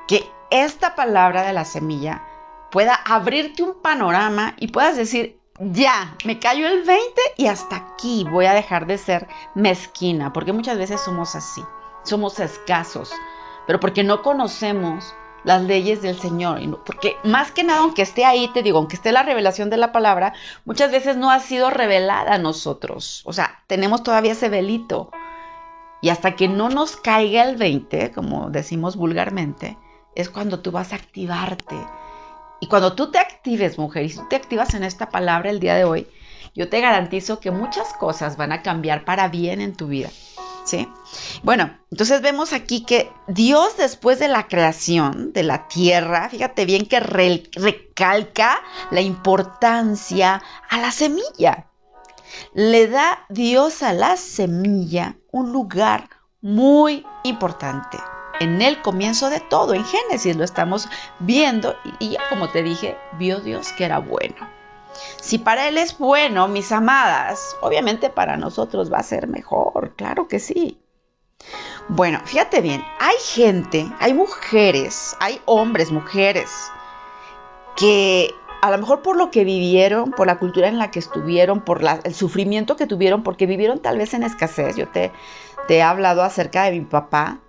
que 0.07 0.29
esta 0.49 0.95
palabra 0.95 1.43
de 1.43 1.53
la 1.53 1.65
semilla 1.65 2.23
pueda 2.71 2.95
abrirte 2.95 3.63
un 3.63 3.81
panorama 3.81 4.55
y 4.59 4.67
puedas 4.67 4.97
decir, 4.97 5.39
ya, 5.59 6.15
me 6.25 6.39
cayó 6.39 6.67
el 6.67 6.83
20 6.83 7.21
y 7.37 7.47
hasta 7.47 7.75
aquí 7.75 8.25
voy 8.29 8.47
a 8.47 8.53
dejar 8.53 8.87
de 8.87 8.97
ser 8.97 9.27
mezquina, 9.53 10.33
porque 10.33 10.53
muchas 10.53 10.77
veces 10.77 10.99
somos 11.01 11.35
así, 11.35 11.63
somos 12.03 12.39
escasos, 12.39 13.11
pero 13.67 13.79
porque 13.79 14.03
no 14.03 14.23
conocemos 14.23 15.13
las 15.43 15.61
leyes 15.63 16.01
del 16.01 16.19
Señor. 16.19 16.83
Porque 16.85 17.15
más 17.23 17.51
que 17.51 17.63
nada, 17.63 17.79
aunque 17.79 18.01
esté 18.01 18.25
ahí, 18.25 18.49
te 18.53 18.63
digo, 18.63 18.77
aunque 18.77 18.95
esté 18.95 19.11
la 19.11 19.23
revelación 19.23 19.69
de 19.69 19.77
la 19.77 19.91
palabra, 19.91 20.33
muchas 20.65 20.91
veces 20.91 21.17
no 21.17 21.31
ha 21.31 21.39
sido 21.39 21.69
revelada 21.69 22.33
a 22.33 22.37
nosotros. 22.37 23.21
O 23.25 23.33
sea, 23.33 23.63
tenemos 23.67 24.03
todavía 24.03 24.33
ese 24.33 24.49
velito. 24.49 25.11
Y 26.01 26.09
hasta 26.09 26.35
que 26.35 26.47
no 26.47 26.69
nos 26.69 26.97
caiga 26.97 27.43
el 27.43 27.55
20, 27.55 28.11
como 28.11 28.49
decimos 28.49 28.97
vulgarmente, 28.97 29.77
es 30.15 30.29
cuando 30.29 30.59
tú 30.59 30.71
vas 30.71 30.91
a 30.91 30.97
activarte. 30.97 31.77
Y 32.59 32.67
cuando 32.67 32.93
tú 32.93 33.11
te 33.11 33.19
actives, 33.19 33.77
mujer, 33.77 34.05
y 34.05 34.13
tú 34.13 34.27
te 34.29 34.35
activas 34.35 34.73
en 34.73 34.83
esta 34.83 35.09
palabra 35.09 35.49
el 35.49 35.59
día 35.59 35.75
de 35.75 35.85
hoy, 35.85 36.07
yo 36.55 36.69
te 36.69 36.81
garantizo 36.81 37.39
que 37.39 37.51
muchas 37.51 37.93
cosas 37.93 38.37
van 38.37 38.51
a 38.51 38.61
cambiar 38.61 39.05
para 39.05 39.27
bien 39.27 39.59
en 39.59 39.75
tu 39.75 39.87
vida. 39.87 40.09
Bueno, 41.43 41.77
entonces 41.91 42.21
vemos 42.21 42.53
aquí 42.53 42.83
que 42.85 43.11
Dios 43.27 43.77
después 43.77 44.19
de 44.19 44.27
la 44.27 44.47
creación 44.47 45.33
de 45.33 45.43
la 45.43 45.67
tierra, 45.67 46.29
fíjate 46.29 46.65
bien 46.65 46.85
que 46.85 46.99
recalca 46.99 48.61
la 48.91 49.01
importancia 49.01 50.41
a 50.69 50.77
la 50.79 50.91
semilla. 50.91 51.67
Le 52.53 52.87
da 52.87 53.25
Dios 53.29 53.83
a 53.83 53.93
la 53.93 54.17
semilla 54.17 55.17
un 55.31 55.51
lugar 55.51 56.09
muy 56.41 57.05
importante. 57.23 57.97
En 58.39 58.61
el 58.61 58.81
comienzo 58.81 59.29
de 59.29 59.39
todo, 59.39 59.73
en 59.73 59.85
Génesis 59.85 60.35
lo 60.35 60.43
estamos 60.43 60.87
viendo 61.19 61.75
y 61.99 62.11
ya 62.11 62.21
como 62.29 62.49
te 62.49 62.63
dije, 62.63 62.97
vio 63.19 63.39
Dios 63.39 63.71
que 63.73 63.85
era 63.85 63.99
bueno. 63.99 64.62
Si 65.21 65.37
para 65.37 65.67
Él 65.67 65.77
es 65.77 65.97
bueno, 65.97 66.47
mis 66.47 66.71
amadas, 66.71 67.55
obviamente 67.61 68.09
para 68.09 68.37
nosotros 68.37 68.91
va 68.91 68.97
a 68.97 69.03
ser 69.03 69.27
mejor, 69.27 69.93
claro 69.95 70.27
que 70.27 70.39
sí. 70.39 70.79
Bueno, 71.89 72.21
fíjate 72.25 72.61
bien, 72.61 72.83
hay 72.99 73.15
gente, 73.19 73.91
hay 73.99 74.13
mujeres, 74.13 75.17
hay 75.19 75.41
hombres, 75.45 75.91
mujeres, 75.91 76.49
que 77.75 78.33
a 78.61 78.71
lo 78.71 78.77
mejor 78.77 79.01
por 79.01 79.17
lo 79.17 79.29
que 79.29 79.43
vivieron, 79.43 80.11
por 80.11 80.25
la 80.25 80.39
cultura 80.39 80.69
en 80.69 80.77
la 80.77 80.89
que 80.89 80.99
estuvieron, 80.99 81.59
por 81.59 81.81
el 82.05 82.13
sufrimiento 82.13 82.77
que 82.77 82.87
tuvieron, 82.87 83.21
porque 83.21 83.45
vivieron 83.45 83.79
tal 83.79 83.97
vez 83.97 84.13
en 84.13 84.23
escasez. 84.23 84.77
Yo 84.77 84.87
te, 84.87 85.11
he 85.67 85.81
hablado 85.81 86.23
acerca 86.23 86.63
de 86.63 86.71
mi 86.71 86.85
papá, 86.85 87.41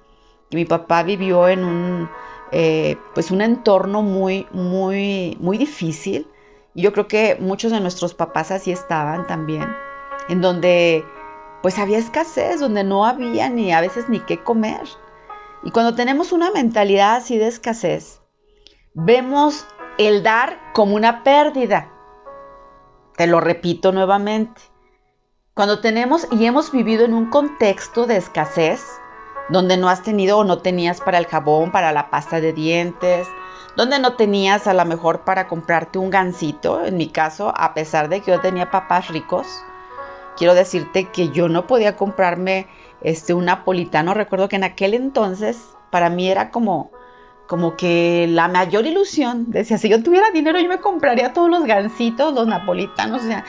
mi 0.51 0.65
papá 0.65 1.05
vivió 1.05 1.47
en 1.47 1.63
un, 1.65 2.11
eh, 2.51 2.97
pues 3.15 3.31
un 3.31 3.43
entorno 3.43 4.03
muy, 4.03 4.49
muy, 4.51 5.37
muy 5.39 5.57
difícil. 5.57 6.27
Yo 6.75 6.93
creo 6.93 7.07
que 7.07 7.37
muchos 7.41 7.71
de 7.71 7.81
nuestros 7.81 8.15
papás 8.15 8.51
así 8.51 8.73
estaban 8.73 9.27
también, 9.27 9.65
en 10.29 10.41
donde 10.41 11.05
pues 11.63 11.79
había 11.79 11.99
escasez, 11.99 12.61
donde 12.61 12.85
no 12.85 13.07
había 13.07 13.49
ni 13.49 13.73
a 13.73 13.81
veces 13.81 14.09
ni 14.09 14.21
qué 14.21 14.43
comer. 14.43 14.83
Y 15.63 15.71
cuando 15.71 15.95
tenemos 15.95 16.33
una 16.33 16.51
mentalidad 16.51 17.17
así 17.17 17.39
de 17.39 17.47
escasez, 17.47 18.21
vemos 18.93 19.67
el 19.99 20.23
dar 20.23 20.59
como 20.75 20.97
una 20.97 21.23
pérdida. 21.23 21.91
Te 23.17 23.27
lo 23.27 23.41
repito 23.41 23.93
nuevamente. 23.93 24.61
Cuando 25.55 25.81
tenemos 25.81 26.27
y 26.33 26.45
hemos 26.47 26.73
vivido 26.73 27.05
en 27.05 27.15
un 27.15 27.31
contexto 27.31 28.07
de 28.07 28.17
escasez, 28.17 28.85
donde 29.49 29.77
no 29.77 29.89
has 29.89 30.03
tenido 30.03 30.39
o 30.39 30.45
no 30.45 30.59
tenías 30.59 31.01
para 31.01 31.19
el 31.19 31.27
jabón, 31.27 31.71
para 31.71 31.93
la 31.93 32.11
pasta 32.11 32.41
de 32.41 32.53
dientes, 32.53 33.29
donde 33.77 33.99
no 33.99 34.15
tenías 34.15 34.67
a 34.67 34.75
lo 34.75 34.85
mejor 34.85 35.21
para 35.23 35.49
comprarte 35.49 35.99
un 35.99 36.11
gansito, 36.11 36.85
en 36.85 36.97
mi 36.97 37.09
caso, 37.09 37.53
a 37.57 37.75
pesar 37.75 38.09
de 38.09 38.21
que 38.21 38.31
yo 38.31 38.41
tenía 38.41 38.71
papás 38.71 39.09
ricos, 39.09 39.47
quiero 40.37 40.55
decirte 40.55 41.07
que 41.07 41.31
yo 41.31 41.49
no 41.49 41.67
podía 41.67 41.97
comprarme 41.97 42.69
este, 43.03 43.35
un 43.35 43.47
napolitano. 43.47 44.15
Recuerdo 44.15 44.49
que 44.49 44.57
en 44.57 44.65
aquel 44.65 44.95
entonces 44.95 45.77
para 45.91 46.11
mí 46.11 46.29
era 46.29 46.51
como, 46.51 46.91
como 47.47 47.77
que 47.77 48.27
la 48.29 48.49
mayor 48.49 48.87
ilusión. 48.87 49.47
Decía, 49.49 49.79
si 49.79 49.89
yo 49.89 50.03
tuviera 50.03 50.31
dinero 50.31 50.61
yo 50.61 50.69
me 50.69 50.81
compraría 50.81 51.33
todos 51.33 51.51
los 51.51 51.65
gansitos, 51.65 52.35
los 52.35 52.47
napolitanos. 52.47 53.23
O 53.23 53.27
sea, 53.27 53.45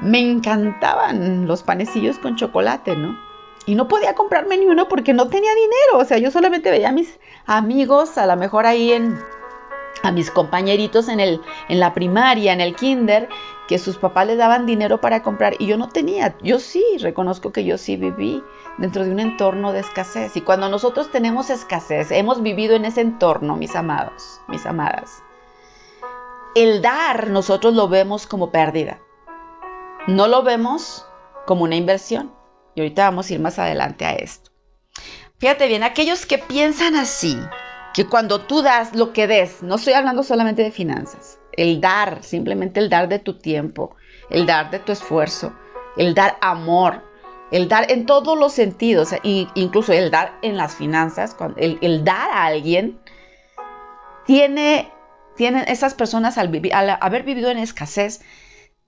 me 0.00 0.20
encantaban 0.20 1.46
los 1.46 1.62
panecillos 1.62 2.18
con 2.18 2.36
chocolate, 2.36 2.96
¿no? 2.96 3.18
Y 3.64 3.74
no 3.76 3.86
podía 3.86 4.14
comprarme 4.14 4.58
ni 4.58 4.66
uno 4.66 4.88
porque 4.88 5.12
no 5.12 5.28
tenía 5.28 5.54
dinero. 5.54 5.98
O 5.98 6.04
sea, 6.04 6.18
yo 6.18 6.30
solamente 6.30 6.70
veía 6.70 6.88
a 6.88 6.92
mis 6.92 7.20
amigos, 7.46 8.18
a 8.18 8.26
lo 8.26 8.36
mejor 8.36 8.66
ahí 8.66 8.92
en, 8.92 9.16
a 10.02 10.10
mis 10.10 10.30
compañeritos 10.30 11.08
en, 11.08 11.20
el, 11.20 11.40
en 11.68 11.80
la 11.80 11.94
primaria, 11.94 12.52
en 12.52 12.60
el 12.60 12.74
kinder, 12.74 13.28
que 13.68 13.78
sus 13.78 13.96
papás 13.96 14.26
les 14.26 14.38
daban 14.38 14.66
dinero 14.66 15.00
para 15.00 15.22
comprar 15.22 15.54
y 15.58 15.66
yo 15.66 15.76
no 15.76 15.88
tenía. 15.88 16.36
Yo 16.42 16.58
sí, 16.58 16.84
reconozco 17.00 17.52
que 17.52 17.64
yo 17.64 17.78
sí 17.78 17.96
viví 17.96 18.42
dentro 18.78 19.04
de 19.04 19.10
un 19.10 19.20
entorno 19.20 19.72
de 19.72 19.80
escasez. 19.80 20.36
Y 20.36 20.40
cuando 20.40 20.68
nosotros 20.68 21.10
tenemos 21.10 21.50
escasez, 21.50 22.10
hemos 22.10 22.42
vivido 22.42 22.74
en 22.74 22.84
ese 22.84 23.00
entorno, 23.00 23.56
mis 23.56 23.76
amados, 23.76 24.40
mis 24.48 24.66
amadas, 24.66 25.22
el 26.54 26.82
dar 26.82 27.30
nosotros 27.30 27.74
lo 27.74 27.88
vemos 27.88 28.26
como 28.26 28.50
pérdida. 28.50 29.00
No 30.06 30.26
lo 30.28 30.42
vemos 30.42 31.06
como 31.46 31.64
una 31.64 31.76
inversión. 31.76 32.32
Y 32.74 32.80
ahorita 32.80 33.04
vamos 33.04 33.30
a 33.30 33.34
ir 33.34 33.40
más 33.40 33.58
adelante 33.58 34.04
a 34.04 34.12
esto. 34.12 34.50
Fíjate 35.38 35.66
bien, 35.66 35.82
aquellos 35.82 36.26
que 36.26 36.38
piensan 36.38 36.94
así, 36.94 37.36
que 37.94 38.06
cuando 38.06 38.40
tú 38.40 38.62
das 38.62 38.94
lo 38.94 39.12
que 39.12 39.26
des, 39.26 39.62
no 39.62 39.76
estoy 39.76 39.92
hablando 39.92 40.22
solamente 40.22 40.62
de 40.62 40.70
finanzas, 40.70 41.38
el 41.52 41.80
dar, 41.80 42.22
simplemente 42.22 42.80
el 42.80 42.88
dar 42.88 43.08
de 43.08 43.18
tu 43.18 43.38
tiempo, 43.38 43.96
el 44.30 44.46
dar 44.46 44.70
de 44.70 44.78
tu 44.78 44.92
esfuerzo, 44.92 45.52
el 45.96 46.14
dar 46.14 46.38
amor, 46.40 47.02
el 47.50 47.68
dar 47.68 47.90
en 47.90 48.06
todos 48.06 48.38
los 48.38 48.52
sentidos, 48.54 49.10
incluso 49.22 49.92
el 49.92 50.10
dar 50.10 50.38
en 50.40 50.56
las 50.56 50.74
finanzas, 50.74 51.36
el, 51.56 52.04
dar 52.04 52.30
a 52.30 52.46
alguien, 52.46 52.98
tiene, 54.24 54.90
tienen 55.36 55.64
esas 55.68 55.94
personas 55.94 56.38
al 56.38 56.50
haber 57.00 57.24
vivido 57.24 57.50
en 57.50 57.58
escasez, 57.58 58.22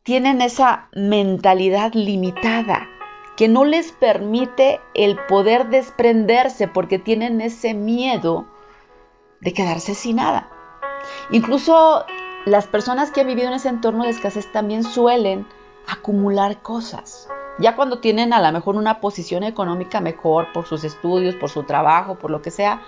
tienen 0.03 0.41
esa 0.41 0.89
mentalidad 0.95 1.93
limitada 1.93 2.89
que 3.37 3.49
no 3.49 3.65
les 3.65 3.93
permite 3.93 4.81
el 4.95 5.19
poder 5.29 5.69
desprenderse 5.69 6.69
porque 6.69 6.99
tienen 6.99 7.41
ese 7.41 7.75
miedo 7.75 8.47
de 9.45 9.53
quedarse 9.53 9.95
sin 9.95 10.17
nada. 10.17 10.49
Incluso 11.31 12.05
las 12.47 12.67
personas 12.67 13.11
que 13.11 13.21
han 13.21 13.27
vivido 13.27 13.49
en 13.49 13.55
ese 13.55 13.69
entorno 13.69 14.05
de 14.05 14.11
escasez 14.11 14.51
también 14.51 14.83
suelen 14.83 15.47
acumular 15.87 16.63
cosas. 16.63 17.29
Ya 17.59 17.77
cuando 17.77 18.01
tienen 18.01 18.33
a 18.33 18.41
lo 18.41 18.51
mejor 18.53 18.77
una 18.77 19.01
posición 19.01 19.45
económica 19.45 20.01
mejor 20.01 20.51
por 20.53 20.67
sus 20.67 20.83
estudios, 20.83 21.37
por 21.37 21.51
su 21.51 21.63
trabajo, 21.63 22.17
por 22.17 22.31
lo 22.31 22.43
que 22.43 22.51
sea, 22.51 22.83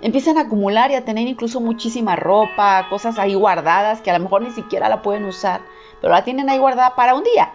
empiezan 0.00 0.38
a 0.38 0.42
acumular 0.42 0.90
y 0.90 0.94
a 0.94 1.04
tener 1.04 1.28
incluso 1.28 1.60
muchísima 1.60 2.16
ropa, 2.16 2.86
cosas 2.88 3.18
ahí 3.18 3.34
guardadas 3.34 4.00
que 4.00 4.10
a 4.10 4.18
lo 4.18 4.24
mejor 4.24 4.42
ni 4.42 4.50
siquiera 4.50 4.88
la 4.88 5.02
pueden 5.02 5.24
usar, 5.26 5.60
pero 6.00 6.12
la 6.12 6.24
tienen 6.24 6.48
ahí 6.48 6.58
guardada 6.58 6.96
para 6.96 7.14
un 7.14 7.22
día. 7.22 7.52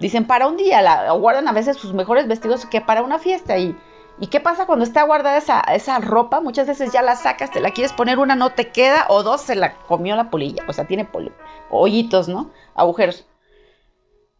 Dicen 0.00 0.26
para 0.26 0.48
un 0.48 0.56
día, 0.56 0.82
la, 0.82 1.12
guardan 1.12 1.46
a 1.46 1.52
veces 1.52 1.76
sus 1.76 1.92
mejores 1.92 2.26
vestidos 2.26 2.66
que 2.66 2.80
para 2.80 3.02
una 3.02 3.18
fiesta 3.18 3.58
y 3.58 3.76
¿Y 4.22 4.28
qué 4.28 4.38
pasa 4.38 4.66
cuando 4.66 4.84
está 4.84 5.02
guardada 5.02 5.36
esa, 5.36 5.60
esa, 5.62 5.98
ropa? 5.98 6.40
Muchas 6.40 6.68
veces 6.68 6.92
ya 6.92 7.02
la 7.02 7.16
sacas, 7.16 7.50
te 7.50 7.60
la 7.60 7.72
quieres 7.72 7.92
poner, 7.92 8.20
una 8.20 8.36
no 8.36 8.50
te 8.50 8.68
queda, 8.68 9.06
o 9.08 9.24
dos 9.24 9.40
se 9.40 9.56
la 9.56 9.74
comió 9.74 10.14
la 10.14 10.30
polilla, 10.30 10.62
o 10.68 10.72
sea, 10.72 10.86
tiene 10.86 11.08
hoyitos, 11.70 12.28
¿no? 12.28 12.52
Agujeros. 12.76 13.26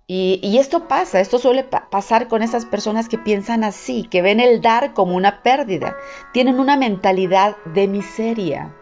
Y, 0.06 0.56
esto 0.56 0.86
pasa, 0.86 1.18
esto 1.18 1.40
suele 1.40 1.64
pasar 1.64 2.28
con 2.28 2.44
esas 2.44 2.64
personas 2.64 3.08
que 3.08 3.18
piensan 3.18 3.64
así, 3.64 4.04
que 4.04 4.22
ven 4.22 4.38
el 4.38 4.60
dar 4.62 4.94
como 4.94 5.16
una 5.16 5.42
pérdida, 5.42 5.96
tienen 6.32 6.60
una 6.60 6.76
mentalidad 6.76 7.56
de 7.64 7.88
miseria. 7.88 8.72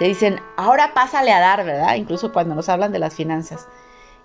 Te 0.00 0.06
dicen, 0.06 0.40
ahora 0.56 0.92
pásale 0.92 1.30
a 1.30 1.38
dar, 1.38 1.64
¿verdad? 1.64 1.94
Incluso 1.94 2.32
cuando 2.32 2.56
nos 2.56 2.68
hablan 2.68 2.90
de 2.90 2.98
las 2.98 3.14
finanzas 3.14 3.68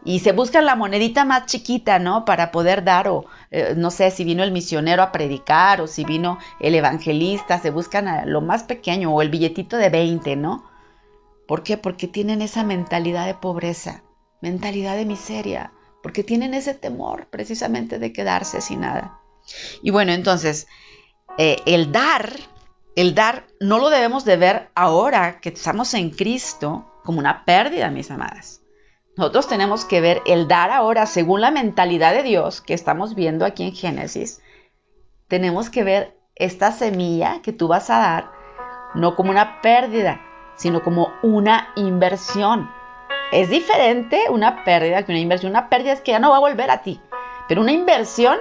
y 0.06 0.20
se 0.20 0.34
buscan 0.34 0.66
la 0.66 0.76
monedita 0.76 1.26
más 1.26 1.48
chiquita, 1.48 1.98
¿no? 1.98 2.26
Para 2.26 2.52
poder 2.52 2.84
dar, 2.84 3.08
o 3.08 3.26
eh, 3.50 3.74
no 3.76 3.90
sé 3.90 4.12
si 4.12 4.24
vino 4.24 4.44
el 4.44 4.52
misionero 4.52 5.02
a 5.02 5.12
predicar, 5.12 5.82
o 5.82 5.88
si 5.88 6.06
vino 6.06 6.38
el 6.60 6.76
evangelista, 6.76 7.60
se 7.60 7.72
buscan 7.72 8.32
lo 8.32 8.42
más 8.42 8.64
pequeño, 8.64 9.12
o 9.12 9.24
el 9.24 9.32
billetito 9.32 9.78
de 9.78 9.90
20, 9.90 10.36
¿no? 10.36 10.70
¿Por 11.48 11.64
qué? 11.64 11.78
Porque 11.78 12.08
tienen 12.08 12.44
esa 12.44 12.64
mentalidad 12.64 13.26
de 13.26 13.34
pobreza, 13.34 14.04
mentalidad 14.42 14.96
de 14.96 15.06
miseria, 15.06 15.72
porque 16.04 16.24
tienen 16.24 16.54
ese 16.54 16.76
temor 16.76 17.28
precisamente 17.32 17.98
de 17.98 18.14
quedarse 18.14 18.62
sin 18.62 18.82
nada. 18.82 19.20
Y 19.82 19.90
bueno, 19.90 20.12
entonces, 20.12 20.68
eh, 21.40 21.58
el 21.66 21.92
dar, 21.92 22.32
el 22.96 23.16
dar 23.16 23.48
no 23.60 23.80
lo 23.80 23.90
debemos 23.90 24.24
de 24.24 24.38
ver 24.38 24.70
ahora 24.76 25.40
que 25.40 25.50
estamos 25.50 25.96
en 25.96 26.12
Cristo 26.12 26.86
como 27.04 27.18
una 27.18 27.44
pérdida, 27.44 27.90
mis 27.90 28.12
amadas 28.12 28.62
nosotros 29.18 29.48
tenemos 29.48 29.86
que 29.86 30.02
ver 30.02 30.22
el 30.26 30.48
dar 30.48 30.72
ahora 30.72 31.06
según 31.06 31.40
la 31.42 31.52
mentalidad 31.52 32.14
de 32.14 32.24
Dios 32.24 32.62
que 32.62 32.74
estamos 32.74 33.16
viendo 33.16 33.46
aquí 33.46 33.64
en 33.64 33.74
Génesis. 33.74 34.42
Tenemos 35.28 35.70
que 35.70 35.84
ver 35.84 36.18
esta 36.36 36.74
semilla 36.74 37.42
que 37.42 37.54
tú 37.54 37.70
vas 37.70 37.90
a 37.90 38.00
dar 38.00 38.32
no 38.94 39.16
como 39.16 39.32
una 39.32 39.62
pérdida, 39.62 40.22
sino 40.56 40.84
como 40.84 41.14
una 41.24 41.70
inversión. 41.76 42.70
Es 43.32 43.50
diferente 43.50 44.26
una 44.30 44.64
pérdida 44.66 45.04
que 45.04 45.12
una 45.12 45.22
inversión. 45.22 45.52
Una 45.52 45.70
pérdida 45.70 45.94
es 45.94 46.02
que 46.02 46.12
ya 46.12 46.20
no 46.20 46.32
va 46.32 46.38
a 46.38 46.42
volver 46.42 46.70
a 46.70 46.82
ti. 46.82 47.00
Pero 47.48 47.62
una 47.62 47.72
inversión 47.72 48.38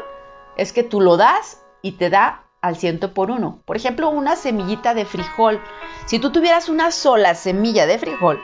es 0.56 0.72
que 0.72 0.82
tú 0.82 1.00
lo 1.00 1.16
das 1.16 1.62
y 1.82 1.92
te 1.92 2.10
da 2.10 2.44
al 2.60 2.76
ciento 2.76 3.14
por 3.14 3.30
uno. 3.30 3.62
Por 3.64 3.76
ejemplo, 3.76 4.08
una 4.08 4.36
semillita 4.36 4.94
de 4.94 5.04
frijol. 5.04 5.60
Si 6.06 6.18
tú 6.18 6.32
tuvieras 6.32 6.68
una 6.68 6.90
sola 6.90 7.34
semilla 7.34 7.86
de 7.86 7.98
frijol, 7.98 8.40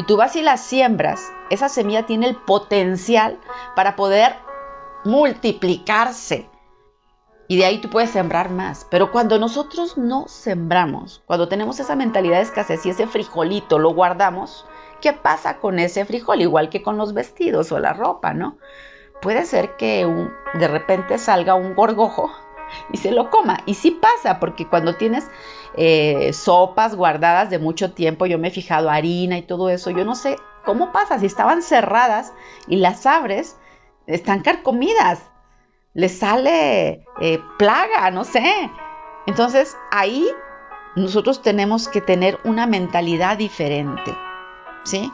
y 0.00 0.02
tú 0.02 0.16
vas 0.16 0.34
y 0.34 0.40
la 0.40 0.56
siembras, 0.56 1.30
esa 1.50 1.68
semilla 1.68 2.06
tiene 2.06 2.26
el 2.26 2.34
potencial 2.34 3.38
para 3.76 3.96
poder 3.96 4.34
multiplicarse. 5.04 6.48
Y 7.48 7.58
de 7.58 7.66
ahí 7.66 7.82
tú 7.82 7.90
puedes 7.90 8.08
sembrar 8.08 8.48
más. 8.48 8.86
Pero 8.90 9.12
cuando 9.12 9.38
nosotros 9.38 9.98
no 9.98 10.26
sembramos, 10.26 11.22
cuando 11.26 11.48
tenemos 11.48 11.80
esa 11.80 11.96
mentalidad 11.96 12.38
de 12.38 12.44
escasez 12.44 12.86
y 12.86 12.88
ese 12.88 13.08
frijolito 13.08 13.78
lo 13.78 13.92
guardamos, 13.92 14.64
¿qué 15.02 15.12
pasa 15.12 15.58
con 15.58 15.78
ese 15.78 16.06
frijol? 16.06 16.40
Igual 16.40 16.70
que 16.70 16.82
con 16.82 16.96
los 16.96 17.12
vestidos 17.12 17.70
o 17.70 17.78
la 17.78 17.92
ropa, 17.92 18.32
¿no? 18.32 18.56
Puede 19.20 19.44
ser 19.44 19.76
que 19.76 20.08
de 20.54 20.68
repente 20.68 21.18
salga 21.18 21.54
un 21.54 21.74
gorgojo 21.74 22.30
y 22.92 22.98
se 22.98 23.10
lo 23.10 23.30
coma. 23.30 23.58
Y 23.66 23.74
sí 23.74 23.90
pasa, 23.90 24.40
porque 24.40 24.66
cuando 24.66 24.96
tienes 24.96 25.28
eh, 25.76 26.32
sopas 26.32 26.94
guardadas 26.94 27.50
de 27.50 27.58
mucho 27.58 27.92
tiempo, 27.92 28.26
yo 28.26 28.38
me 28.38 28.48
he 28.48 28.50
fijado 28.52 28.90
harina 28.90 29.38
y 29.38 29.42
todo 29.42 29.68
eso, 29.68 29.90
yo 29.90 30.04
no 30.04 30.14
sé 30.14 30.36
cómo 30.64 30.92
pasa, 30.92 31.18
si 31.18 31.26
estaban 31.26 31.62
cerradas 31.62 32.32
y 32.66 32.76
las 32.76 33.06
abres, 33.06 33.56
están 34.06 34.40
carcomidas, 34.40 35.22
les 35.94 36.18
sale 36.18 37.04
eh, 37.20 37.40
plaga, 37.58 38.10
no 38.10 38.24
sé. 38.24 38.70
Entonces 39.26 39.76
ahí 39.90 40.28
nosotros 40.96 41.42
tenemos 41.42 41.88
que 41.88 42.00
tener 42.00 42.38
una 42.44 42.66
mentalidad 42.66 43.36
diferente, 43.36 44.16
¿sí? 44.84 45.12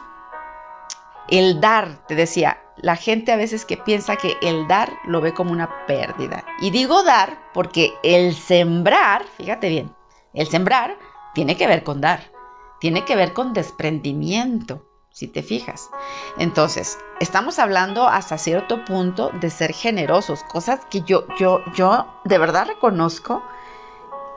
El 1.29 1.59
dar, 1.59 2.05
te 2.07 2.15
decía, 2.15 2.57
la 2.81 2.95
gente 2.95 3.31
a 3.31 3.37
veces 3.37 3.65
que 3.65 3.77
piensa 3.77 4.15
que 4.15 4.37
el 4.41 4.67
dar 4.67 4.91
lo 5.05 5.21
ve 5.21 5.33
como 5.33 5.51
una 5.51 5.85
pérdida. 5.85 6.43
Y 6.59 6.71
digo 6.71 7.03
dar 7.03 7.51
porque 7.53 7.93
el 8.03 8.35
sembrar, 8.35 9.25
fíjate 9.37 9.69
bien, 9.69 9.95
el 10.33 10.47
sembrar 10.47 10.97
tiene 11.33 11.57
que 11.57 11.67
ver 11.67 11.83
con 11.83 12.01
dar, 12.01 12.31
tiene 12.79 13.05
que 13.05 13.15
ver 13.15 13.33
con 13.33 13.53
desprendimiento, 13.53 14.85
si 15.11 15.27
te 15.27 15.41
fijas. 15.41 15.89
Entonces, 16.37 16.99
estamos 17.19 17.57
hablando 17.57 18.07
hasta 18.07 18.37
cierto 18.37 18.85
punto 18.85 19.31
de 19.41 19.49
ser 19.49 19.73
generosos, 19.73 20.43
cosas 20.43 20.85
que 20.85 21.01
yo, 21.01 21.25
yo, 21.39 21.63
yo 21.73 22.05
de 22.23 22.37
verdad 22.37 22.67
reconozco 22.67 23.43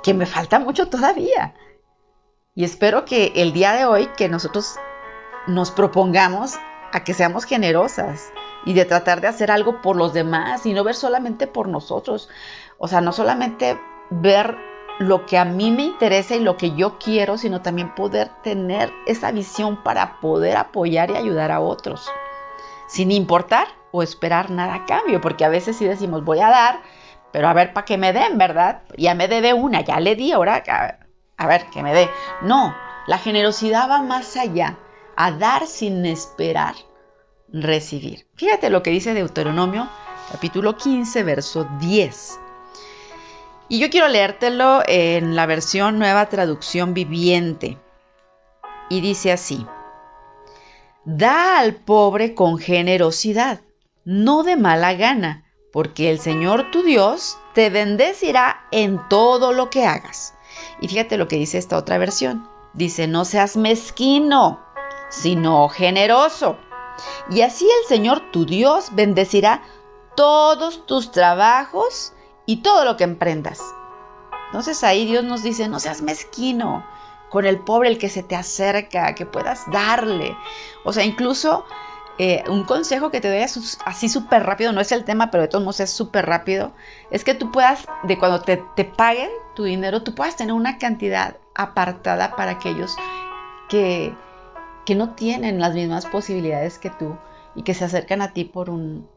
que 0.02 0.14
me 0.14 0.26
falta 0.26 0.58
mucho 0.58 0.88
todavía. 0.88 1.54
Y 2.54 2.64
espero 2.64 3.04
que 3.04 3.32
el 3.36 3.52
día 3.52 3.72
de 3.72 3.84
hoy 3.84 4.08
que 4.16 4.28
nosotros 4.28 4.76
nos 5.46 5.70
propongamos 5.70 6.58
a 6.92 7.04
que 7.04 7.14
seamos 7.14 7.44
generosas 7.44 8.32
y 8.64 8.74
de 8.74 8.84
tratar 8.84 9.20
de 9.20 9.28
hacer 9.28 9.50
algo 9.50 9.80
por 9.80 9.96
los 9.96 10.12
demás 10.12 10.66
y 10.66 10.72
no 10.72 10.84
ver 10.84 10.94
solamente 10.94 11.46
por 11.46 11.68
nosotros. 11.68 12.28
O 12.78 12.88
sea, 12.88 13.00
no 13.00 13.12
solamente 13.12 13.80
ver 14.10 14.56
lo 14.98 15.24
que 15.24 15.38
a 15.38 15.44
mí 15.44 15.70
me 15.70 15.84
interesa 15.84 16.36
y 16.36 16.40
lo 16.40 16.56
que 16.56 16.74
yo 16.74 16.98
quiero, 16.98 17.38
sino 17.38 17.62
también 17.62 17.94
poder 17.94 18.28
tener 18.42 18.92
esa 19.06 19.30
visión 19.30 19.82
para 19.82 20.20
poder 20.20 20.56
apoyar 20.56 21.10
y 21.10 21.16
ayudar 21.16 21.50
a 21.52 21.60
otros, 21.60 22.10
sin 22.86 23.10
importar 23.10 23.66
o 23.92 24.02
esperar 24.02 24.50
nada 24.50 24.74
a 24.74 24.84
cambio, 24.84 25.20
porque 25.20 25.44
a 25.44 25.48
veces 25.48 25.76
sí 25.76 25.86
decimos, 25.86 26.22
voy 26.22 26.40
a 26.40 26.50
dar, 26.50 26.82
pero 27.32 27.48
a 27.48 27.54
ver 27.54 27.72
para 27.72 27.86
que 27.86 27.96
me 27.96 28.12
den, 28.12 28.36
¿verdad? 28.36 28.82
Ya 28.98 29.14
me 29.14 29.26
debe 29.26 29.54
una, 29.54 29.80
ya 29.80 30.00
le 30.00 30.16
di, 30.16 30.32
ahora 30.32 30.62
a 31.36 31.46
ver 31.46 31.66
que 31.72 31.82
me 31.82 31.94
dé. 31.94 32.10
No, 32.42 32.76
la 33.06 33.16
generosidad 33.16 33.88
va 33.88 34.02
más 34.02 34.36
allá 34.36 34.76
a 35.22 35.32
dar 35.32 35.66
sin 35.66 36.06
esperar 36.06 36.76
recibir. 37.52 38.26
Fíjate 38.36 38.70
lo 38.70 38.82
que 38.82 38.88
dice 38.88 39.12
Deuteronomio 39.12 39.86
capítulo 40.32 40.78
15, 40.78 41.22
verso 41.24 41.68
10. 41.78 42.40
Y 43.68 43.80
yo 43.80 43.90
quiero 43.90 44.08
leértelo 44.08 44.80
en 44.86 45.36
la 45.36 45.44
versión 45.44 45.98
nueva 45.98 46.30
traducción 46.30 46.94
viviente. 46.94 47.76
Y 48.88 49.02
dice 49.02 49.30
así, 49.30 49.66
da 51.04 51.58
al 51.58 51.74
pobre 51.74 52.34
con 52.34 52.56
generosidad, 52.56 53.60
no 54.06 54.42
de 54.42 54.56
mala 54.56 54.94
gana, 54.94 55.44
porque 55.70 56.10
el 56.10 56.18
Señor 56.18 56.70
tu 56.70 56.82
Dios 56.82 57.36
te 57.52 57.68
bendecirá 57.68 58.62
en 58.70 58.98
todo 59.10 59.52
lo 59.52 59.68
que 59.68 59.84
hagas. 59.84 60.32
Y 60.80 60.88
fíjate 60.88 61.18
lo 61.18 61.28
que 61.28 61.36
dice 61.36 61.58
esta 61.58 61.76
otra 61.76 61.98
versión. 61.98 62.48
Dice, 62.72 63.06
no 63.06 63.26
seas 63.26 63.58
mezquino, 63.58 64.69
sino 65.10 65.68
generoso. 65.68 66.56
Y 67.30 67.42
así 67.42 67.68
el 67.82 67.88
Señor 67.88 68.30
tu 68.30 68.46
Dios 68.46 68.88
bendecirá 68.92 69.62
todos 70.16 70.86
tus 70.86 71.12
trabajos 71.12 72.12
y 72.46 72.62
todo 72.62 72.84
lo 72.84 72.96
que 72.96 73.04
emprendas. 73.04 73.60
Entonces 74.46 74.82
ahí 74.82 75.06
Dios 75.06 75.24
nos 75.24 75.42
dice, 75.42 75.68
no 75.68 75.78
seas 75.78 76.02
mezquino 76.02 76.84
con 77.30 77.46
el 77.46 77.60
pobre, 77.60 77.88
el 77.88 77.98
que 77.98 78.08
se 78.08 78.22
te 78.22 78.34
acerca, 78.34 79.14
que 79.14 79.26
puedas 79.26 79.70
darle. 79.70 80.36
O 80.84 80.92
sea, 80.92 81.04
incluso 81.04 81.64
eh, 82.18 82.42
un 82.48 82.64
consejo 82.64 83.10
que 83.10 83.20
te 83.20 83.30
doy 83.30 83.46
así 83.86 84.08
súper 84.08 84.44
rápido, 84.44 84.72
no 84.72 84.80
es 84.80 84.92
el 84.92 85.04
tema, 85.04 85.30
pero 85.30 85.42
de 85.42 85.48
todos 85.48 85.64
modos 85.64 85.80
es 85.80 85.90
súper 85.90 86.26
rápido, 86.26 86.72
es 87.10 87.24
que 87.24 87.34
tú 87.34 87.50
puedas, 87.50 87.86
de 88.02 88.18
cuando 88.18 88.42
te, 88.42 88.62
te 88.76 88.84
paguen 88.84 89.30
tu 89.54 89.64
dinero, 89.64 90.02
tú 90.02 90.14
puedas 90.14 90.36
tener 90.36 90.52
una 90.52 90.76
cantidad 90.76 91.36
apartada 91.54 92.36
para 92.36 92.50
aquellos 92.52 92.96
que, 93.68 94.14
que 94.84 94.94
no 94.94 95.14
tienen 95.14 95.60
las 95.60 95.74
mismas 95.74 96.06
posibilidades 96.06 96.78
que 96.78 96.90
tú 96.90 97.16
y 97.54 97.62
que 97.62 97.74
se 97.74 97.84
acercan 97.84 98.22
a 98.22 98.32
ti 98.32 98.44
por 98.44 98.70
un, 98.70 99.08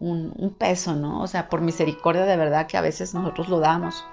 peso, 0.58 0.95
¿no? 0.95 1.21
O 1.21 1.28
sea, 1.28 1.49
por 1.49 1.62
misericordia 1.62 2.26
de 2.26 2.38
verdad 2.38 2.67
que 2.67 2.78
a 2.78 2.82
veces 2.82 3.13
nosotros 3.13 3.49
lo 3.49 3.60
damos. 3.60 4.06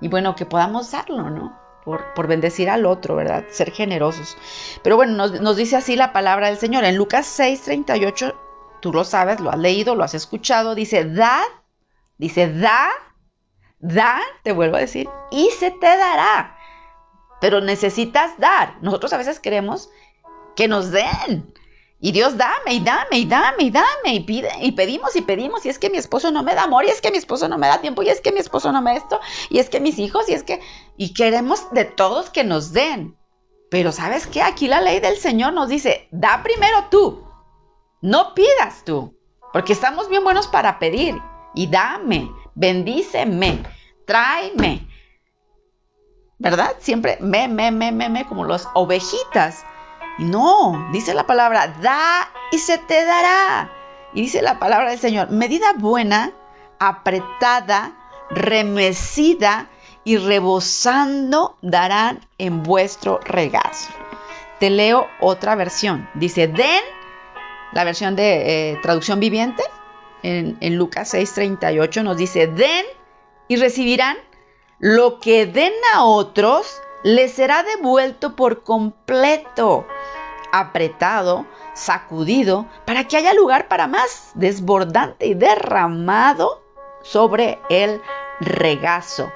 Y 0.00 0.08
bueno, 0.08 0.34
que 0.34 0.46
podamos 0.46 0.90
darlo, 0.90 1.30
¿no? 1.30 1.58
Por, 1.84 2.14
por 2.14 2.26
bendecir 2.26 2.70
al 2.70 2.86
otro, 2.86 3.14
¿verdad? 3.16 3.44
Ser 3.50 3.70
generosos. 3.70 4.36
Pero 4.82 4.96
bueno, 4.96 5.14
nos, 5.14 5.40
nos 5.40 5.56
dice 5.56 5.76
así 5.76 5.96
la 5.96 6.12
palabra 6.12 6.48
del 6.48 6.58
Señor. 6.58 6.84
En 6.84 6.96
Lucas 6.96 7.26
6, 7.26 7.62
38, 7.62 8.34
tú 8.80 8.92
lo 8.92 9.04
sabes, 9.04 9.40
lo 9.40 9.50
has 9.50 9.58
leído, 9.58 9.94
lo 9.94 10.04
has 10.04 10.14
escuchado, 10.14 10.74
dice, 10.74 11.04
da, 11.04 11.42
dice, 12.18 12.52
da, 12.52 12.88
da, 13.78 14.18
te 14.42 14.52
vuelvo 14.52 14.76
a 14.76 14.80
decir, 14.80 15.08
y 15.30 15.50
se 15.50 15.70
te 15.70 15.86
dará. 15.86 16.56
Pero 17.40 17.60
necesitas 17.60 18.38
dar. 18.38 18.76
Nosotros 18.82 19.12
a 19.12 19.18
veces 19.18 19.40
queremos 19.40 19.90
que 20.56 20.68
nos 20.68 20.90
den. 20.90 21.52
Y 22.00 22.12
Dios 22.12 22.36
dame 22.36 22.74
y 22.74 22.80
dame 22.80 23.18
y 23.18 23.24
dame 23.24 23.62
y 23.62 23.70
dame 23.70 24.14
y 24.14 24.20
pide 24.20 24.50
y 24.60 24.72
pedimos 24.72 25.16
y 25.16 25.22
pedimos 25.22 25.64
y 25.64 25.70
es 25.70 25.78
que 25.78 25.88
mi 25.88 25.96
esposo 25.96 26.30
no 26.30 26.42
me 26.42 26.54
da 26.54 26.64
amor 26.64 26.84
y 26.84 26.90
es 26.90 27.00
que 27.00 27.10
mi 27.10 27.16
esposo 27.16 27.48
no 27.48 27.56
me 27.56 27.66
da 27.66 27.80
tiempo 27.80 28.02
y 28.02 28.10
es 28.10 28.20
que 28.20 28.30
mi 28.30 28.40
esposo 28.40 28.72
no 28.72 28.82
me 28.82 28.94
esto 28.94 29.20
y 29.48 29.58
es 29.58 29.70
que 29.70 29.80
mis 29.80 29.98
hijos 29.98 30.28
y 30.28 30.34
es 30.34 30.42
que 30.42 30.60
y 30.98 31.14
queremos 31.14 31.70
de 31.70 31.86
todos 31.86 32.28
que 32.28 32.44
nos 32.44 32.72
den. 32.72 33.16
Pero 33.70 33.90
¿sabes 33.90 34.26
qué? 34.26 34.42
Aquí 34.42 34.68
la 34.68 34.82
ley 34.82 35.00
del 35.00 35.16
Señor 35.16 35.54
nos 35.54 35.68
dice, 35.68 36.06
da 36.10 36.42
primero 36.42 36.88
tú. 36.90 37.24
No 38.02 38.34
pidas 38.34 38.84
tú, 38.84 39.16
porque 39.54 39.72
estamos 39.72 40.10
bien 40.10 40.24
buenos 40.24 40.46
para 40.46 40.78
pedir 40.78 41.14
y 41.54 41.68
dame, 41.68 42.30
bendíceme, 42.54 43.62
tráeme. 44.06 44.86
¿Verdad? 46.38 46.76
Siempre 46.80 47.16
me, 47.22 47.48
me, 47.48 47.70
me, 47.70 47.92
me, 47.92 48.10
me, 48.10 48.26
como 48.26 48.44
las 48.44 48.68
ovejitas 48.74 49.64
no, 50.18 50.90
dice 50.92 51.14
la 51.14 51.26
palabra, 51.26 51.74
da 51.80 52.30
y 52.52 52.58
se 52.58 52.78
te 52.78 53.04
dará. 53.04 53.70
Y 54.12 54.22
dice 54.22 54.42
la 54.42 54.58
palabra 54.58 54.90
del 54.90 54.98
Señor, 54.98 55.30
medida 55.30 55.72
buena, 55.76 56.32
apretada, 56.78 57.92
remecida 58.30 59.68
y 60.04 60.18
rebosando 60.18 61.56
darán 61.62 62.20
en 62.38 62.62
vuestro 62.62 63.18
regazo. 63.24 63.92
Te 64.60 64.70
leo 64.70 65.08
otra 65.20 65.56
versión. 65.56 66.08
Dice, 66.14 66.46
den, 66.46 66.82
la 67.72 67.84
versión 67.84 68.14
de 68.14 68.72
eh, 68.72 68.78
traducción 68.82 69.18
viviente, 69.18 69.64
en, 70.22 70.56
en 70.60 70.76
Lucas 70.76 71.12
6:38 71.12 72.02
nos 72.02 72.16
dice, 72.16 72.46
den 72.46 72.86
y 73.48 73.56
recibirán 73.56 74.16
lo 74.78 75.18
que 75.18 75.46
den 75.46 75.72
a 75.92 76.04
otros, 76.04 76.80
les 77.02 77.32
será 77.32 77.62
devuelto 77.62 78.36
por 78.36 78.62
completo 78.62 79.86
apretado, 80.60 81.46
sacudido, 81.74 82.66
para 82.84 83.04
que 83.04 83.16
haya 83.16 83.34
lugar 83.34 83.68
para 83.68 83.86
más, 83.86 84.30
desbordante 84.34 85.26
y 85.26 85.34
derramado 85.34 86.62
sobre 87.02 87.58
el 87.68 88.00
regazo. 88.40 89.32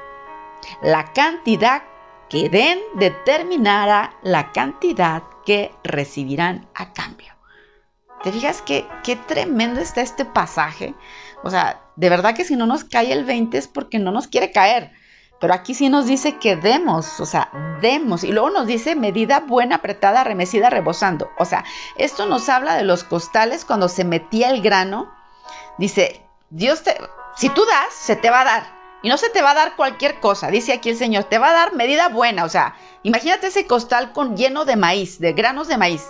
La 0.82 1.12
cantidad 1.12 1.82
que 2.28 2.48
den 2.48 2.78
determinará 2.94 4.14
la 4.22 4.52
cantidad 4.52 5.22
que 5.44 5.74
recibirán 5.82 6.68
a 6.74 6.92
cambio. 6.92 7.34
¿Te 8.22 8.32
fijas 8.32 8.62
qué, 8.62 8.86
qué 9.02 9.16
tremendo 9.16 9.80
está 9.80 10.02
este 10.02 10.24
pasaje? 10.24 10.94
O 11.42 11.50
sea, 11.50 11.82
de 11.96 12.10
verdad 12.10 12.34
que 12.34 12.44
si 12.44 12.56
no 12.56 12.66
nos 12.66 12.84
cae 12.84 13.12
el 13.12 13.24
20 13.24 13.56
es 13.56 13.68
porque 13.68 13.98
no 13.98 14.10
nos 14.10 14.26
quiere 14.26 14.50
caer. 14.50 14.92
Pero 15.40 15.54
aquí 15.54 15.74
sí 15.74 15.88
nos 15.88 16.06
dice 16.06 16.38
que 16.38 16.56
demos, 16.56 17.20
o 17.20 17.26
sea, 17.26 17.50
demos. 17.80 18.24
Y 18.24 18.32
luego 18.32 18.50
nos 18.50 18.66
dice 18.66 18.96
medida 18.96 19.40
buena, 19.40 19.76
apretada, 19.76 20.24
remecida, 20.24 20.68
rebosando. 20.68 21.30
O 21.38 21.44
sea, 21.44 21.64
esto 21.96 22.26
nos 22.26 22.48
habla 22.48 22.74
de 22.74 22.82
los 22.82 23.04
costales 23.04 23.64
cuando 23.64 23.88
se 23.88 24.04
metía 24.04 24.50
el 24.50 24.62
grano. 24.62 25.12
Dice, 25.78 26.24
Dios 26.50 26.82
te, 26.82 26.98
si 27.36 27.50
tú 27.50 27.64
das, 27.64 27.94
se 27.94 28.16
te 28.16 28.30
va 28.30 28.40
a 28.40 28.44
dar. 28.44 28.78
Y 29.00 29.08
no 29.08 29.16
se 29.16 29.30
te 29.30 29.42
va 29.42 29.52
a 29.52 29.54
dar 29.54 29.76
cualquier 29.76 30.18
cosa, 30.18 30.48
dice 30.48 30.72
aquí 30.72 30.90
el 30.90 30.96
Señor, 30.96 31.24
te 31.24 31.38
va 31.38 31.50
a 31.50 31.52
dar 31.52 31.74
medida 31.74 32.08
buena. 32.08 32.44
O 32.44 32.48
sea, 32.48 32.74
imagínate 33.04 33.46
ese 33.46 33.66
costal 33.66 34.12
con, 34.12 34.36
lleno 34.36 34.64
de 34.64 34.74
maíz, 34.74 35.20
de 35.20 35.34
granos 35.34 35.68
de 35.68 35.78
maíz. 35.78 36.04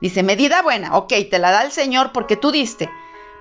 Dice, 0.00 0.22
medida 0.22 0.62
buena, 0.62 0.96
ok, 0.96 1.12
te 1.28 1.38
la 1.40 1.50
da 1.50 1.62
el 1.62 1.72
Señor 1.72 2.12
porque 2.12 2.36
tú 2.36 2.52
diste. 2.52 2.88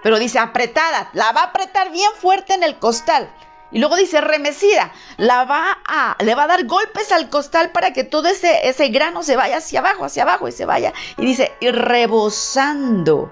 Pero 0.02 0.18
dice, 0.18 0.40
apretada, 0.40 1.10
la 1.14 1.32
va 1.34 1.42
a 1.42 1.46
apretar 1.46 1.92
bien 1.92 2.12
fuerte 2.20 2.54
en 2.54 2.64
el 2.64 2.80
costal. 2.80 3.32
Y 3.72 3.80
luego 3.80 3.96
dice 3.96 4.22
remecida, 4.22 4.92
la 5.18 5.46
va 5.46 5.78
a, 5.88 6.18
le 6.24 6.34
va 6.36 6.44
a 6.44 6.48
dar 6.48 6.66
golpes 6.66 7.12
al 7.12 7.30
costal 7.30 7.72
para 7.72 7.94
que 7.94 8.04
todo 8.04 8.28
ese, 8.28 8.68
ese 8.68 8.88
grano 8.90 9.22
se 9.22 9.36
vaya 9.36 9.58
hacia 9.58 9.80
abajo, 9.80 10.06
hacia 10.06 10.24
abajo 10.24 10.48
y 10.48 10.52
se 10.52 10.66
vaya. 10.66 10.94
Y 11.18 11.26
dice, 11.26 11.52
y 11.60 11.70
rebosando 11.70 13.32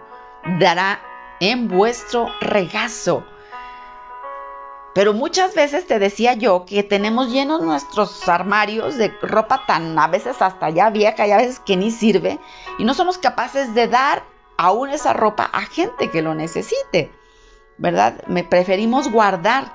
dará 0.60 1.02
en 1.40 1.68
vuestro 1.68 2.30
regazo. 2.40 3.26
Pero 4.98 5.14
muchas 5.14 5.54
veces 5.54 5.86
te 5.86 6.00
decía 6.00 6.34
yo 6.34 6.66
que 6.66 6.82
tenemos 6.82 7.32
llenos 7.32 7.62
nuestros 7.62 8.28
armarios 8.28 8.98
de 8.98 9.10
ropa 9.22 9.64
tan 9.68 9.98
a 10.00 10.08
veces 10.08 10.42
hasta 10.42 10.72
ya 10.72 10.90
vieja 10.90 11.28
y 11.28 11.32
a 11.32 11.38
veces 11.38 11.60
que 11.60 11.78
ni 11.78 11.92
sirve 11.92 12.40
y 12.80 12.84
no 12.84 12.96
somos 12.96 13.20
capaces 13.20 13.76
de 13.76 13.88
dar 13.88 14.24
aún 14.58 14.90
esa 14.90 15.14
ropa 15.14 15.52
a 15.54 15.62
gente 15.62 16.10
que 16.10 16.24
lo 16.24 16.34
necesite, 16.34 17.12
¿verdad? 17.78 18.24
Me 18.26 18.44
preferimos 18.44 19.12
guardar, 19.12 19.72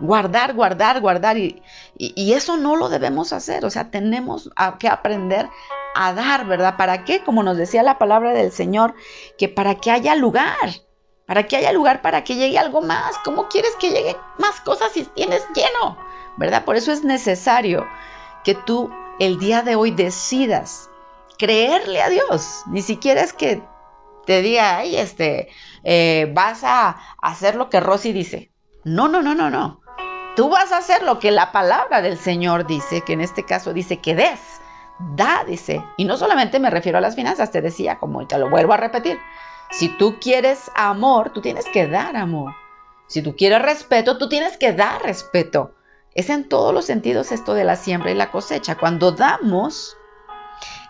guardar, 0.00 0.54
guardar, 0.54 1.00
guardar 1.00 1.38
y, 1.38 1.62
y, 1.96 2.32
eso 2.32 2.56
no 2.56 2.76
lo 2.76 2.88
debemos 2.88 3.32
hacer, 3.32 3.64
o 3.64 3.70
sea, 3.70 3.90
tenemos 3.90 4.50
que 4.78 4.88
aprender 4.88 5.48
a 5.94 6.12
dar, 6.12 6.46
¿verdad? 6.46 6.76
¿Para 6.76 7.04
qué? 7.04 7.22
Como 7.22 7.42
nos 7.42 7.56
decía 7.56 7.82
la 7.82 7.98
palabra 7.98 8.32
del 8.32 8.50
Señor, 8.50 8.94
que 9.38 9.48
para 9.48 9.76
que 9.76 9.90
haya 9.92 10.16
lugar, 10.16 10.70
para 11.26 11.46
que 11.46 11.56
haya 11.56 11.72
lugar 11.72 12.02
para 12.02 12.24
que 12.24 12.36
llegue 12.36 12.58
algo 12.58 12.82
más. 12.82 13.16
¿Cómo 13.24 13.48
quieres 13.48 13.74
que 13.76 13.90
llegue 13.90 14.16
más 14.38 14.60
cosas 14.60 14.92
si 14.92 15.04
tienes 15.04 15.46
lleno? 15.54 15.96
¿Verdad? 16.36 16.64
Por 16.64 16.76
eso 16.76 16.92
es 16.92 17.04
necesario 17.04 17.86
que 18.44 18.54
tú 18.54 18.90
el 19.20 19.38
día 19.38 19.62
de 19.62 19.76
hoy 19.76 19.90
decidas 19.90 20.90
creerle 21.38 22.02
a 22.02 22.08
Dios. 22.08 22.62
Ni 22.66 22.82
siquiera 22.82 23.22
es 23.22 23.32
que 23.32 23.62
te 24.26 24.42
diga, 24.42 24.78
ay, 24.78 24.96
este, 24.96 25.48
eh, 25.82 26.30
vas 26.34 26.64
a 26.64 26.96
hacer 27.22 27.54
lo 27.54 27.70
que 27.70 27.80
Rosy 27.80 28.12
dice. 28.12 28.50
No, 28.84 29.08
no, 29.08 29.22
no, 29.22 29.34
no, 29.34 29.50
no. 29.50 29.80
Tú 30.36 30.48
vas 30.48 30.72
a 30.72 30.78
hacer 30.78 31.02
lo 31.02 31.20
que 31.20 31.30
la 31.30 31.52
palabra 31.52 32.02
del 32.02 32.18
Señor 32.18 32.66
dice, 32.66 33.02
que 33.02 33.12
en 33.12 33.20
este 33.20 33.44
caso 33.44 33.72
dice 33.72 33.98
que 34.00 34.14
des. 34.14 34.40
Da, 34.98 35.44
dice. 35.44 35.84
Y 35.96 36.04
no 36.04 36.16
solamente 36.16 36.58
me 36.58 36.70
refiero 36.70 36.98
a 36.98 37.00
las 37.00 37.14
finanzas, 37.14 37.50
te 37.50 37.60
decía, 37.60 37.98
como 37.98 38.26
te 38.26 38.38
lo 38.38 38.50
vuelvo 38.50 38.72
a 38.72 38.76
repetir. 38.76 39.18
Si 39.70 39.88
tú 39.88 40.16
quieres 40.20 40.70
amor, 40.74 41.30
tú 41.30 41.40
tienes 41.40 41.66
que 41.66 41.86
dar 41.86 42.16
amor. 42.16 42.54
Si 43.06 43.22
tú 43.22 43.36
quieres 43.36 43.62
respeto, 43.62 44.18
tú 44.18 44.28
tienes 44.28 44.56
que 44.56 44.72
dar 44.72 45.02
respeto. 45.02 45.74
Es 46.14 46.30
en 46.30 46.48
todos 46.48 46.72
los 46.72 46.84
sentidos 46.84 47.32
esto 47.32 47.54
de 47.54 47.64
la 47.64 47.76
siembra 47.76 48.10
y 48.10 48.14
la 48.14 48.30
cosecha. 48.30 48.76
Cuando 48.76 49.12
damos, 49.12 49.96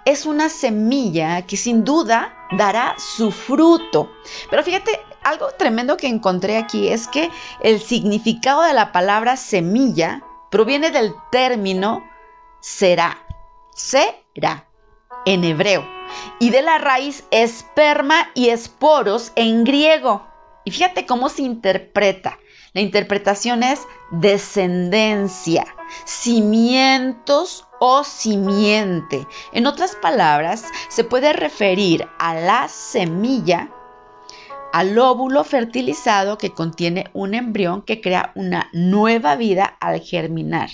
es 0.04 0.26
una 0.26 0.48
semilla 0.48 1.42
que 1.46 1.56
sin 1.56 1.84
duda 1.84 2.34
dará 2.52 2.94
su 2.98 3.30
fruto. 3.30 4.10
Pero 4.50 4.62
fíjate, 4.62 5.00
algo 5.24 5.48
tremendo 5.58 5.96
que 5.96 6.06
encontré 6.06 6.56
aquí 6.56 6.88
es 6.88 7.08
que 7.08 7.30
el 7.60 7.80
significado 7.80 8.62
de 8.62 8.72
la 8.72 8.92
palabra 8.92 9.36
semilla 9.36 10.22
proviene 10.50 10.90
del 10.90 11.14
término 11.30 12.04
será. 12.60 13.18
Será 13.74 14.66
en 15.26 15.44
hebreo 15.44 15.84
y 16.38 16.50
de 16.50 16.62
la 16.62 16.78
raíz 16.78 17.24
esperma 17.30 18.30
y 18.34 18.50
esporos 18.50 19.32
en 19.36 19.64
griego. 19.64 20.26
Y 20.64 20.70
fíjate 20.70 21.06
cómo 21.06 21.28
se 21.28 21.42
interpreta. 21.42 22.38
La 22.72 22.80
interpretación 22.80 23.62
es 23.62 23.80
descendencia, 24.10 25.64
cimientos 26.04 27.66
o 27.78 28.02
simiente. 28.02 29.26
En 29.52 29.66
otras 29.66 29.94
palabras, 29.96 30.64
se 30.88 31.04
puede 31.04 31.32
referir 31.32 32.08
a 32.18 32.34
la 32.34 32.68
semilla, 32.68 33.70
al 34.74 34.98
óvulo 34.98 35.44
fertilizado 35.44 36.36
que 36.36 36.50
contiene 36.50 37.08
un 37.12 37.34
embrión 37.34 37.82
que 37.82 38.00
crea 38.00 38.32
una 38.34 38.70
nueva 38.72 39.36
vida 39.36 39.76
al 39.80 40.00
germinar. 40.00 40.68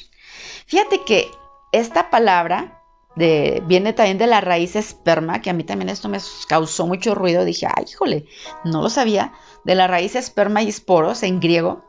Fíjate 0.65 1.05
que 1.05 1.31
esta 1.71 2.09
palabra 2.09 2.83
viene 3.15 3.93
también 3.93 4.17
de 4.17 4.27
la 4.27 4.41
raíz 4.41 4.75
esperma, 4.75 5.43
que 5.43 5.51
a 5.51 5.53
mí 5.53 5.65
también 5.65 5.91
esto 5.91 6.09
me 6.09 6.17
causó 6.49 6.87
mucho 6.87 7.15
ruido. 7.15 7.45
Dije, 7.45 7.67
ay, 7.67 7.85
híjole, 7.91 8.25
no 8.65 8.81
lo 8.81 8.89
sabía. 8.89 9.35
De 9.65 9.75
la 9.75 9.87
raíz 9.87 10.17
esperma 10.17 10.63
y 10.63 10.71
esporos 10.71 11.23
en 11.23 11.39
griego. 11.39 11.85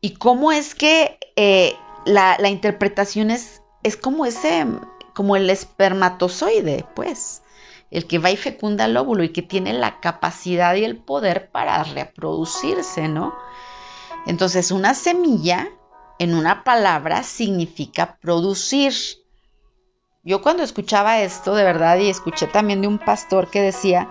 Y 0.00 0.14
cómo 0.14 0.52
es 0.52 0.74
que 0.74 1.18
eh, 1.36 1.74
la, 2.06 2.48
interpretación 2.48 3.30
es, 3.30 3.60
es 3.82 3.98
como 3.98 4.24
ese, 4.24 4.64
como 5.12 5.36
el 5.36 5.50
espermatozoide, 5.50 6.86
pues, 6.96 7.42
el 7.90 8.06
que 8.06 8.18
va 8.18 8.30
y 8.30 8.36
fecunda 8.36 8.84
el 8.84 8.96
óvulo 8.96 9.24
y 9.24 9.30
que 9.30 9.42
tiene 9.42 9.72
la 9.72 10.00
capacidad 10.00 10.74
y 10.74 10.84
el 10.84 10.96
poder 10.96 11.50
para 11.50 11.82
reproducirse, 11.82 13.08
¿no? 13.08 13.34
Entonces, 14.26 14.70
una 14.70 14.94
semilla, 14.94 15.68
en 16.18 16.34
una 16.34 16.62
palabra, 16.62 17.22
significa 17.22 18.18
producir. 18.20 18.92
Yo 20.22 20.42
cuando 20.42 20.62
escuchaba 20.62 21.20
esto, 21.20 21.54
de 21.54 21.64
verdad, 21.64 21.98
y 21.98 22.10
escuché 22.10 22.46
también 22.46 22.82
de 22.82 22.88
un 22.88 22.98
pastor 22.98 23.50
que 23.50 23.60
decía 23.60 24.10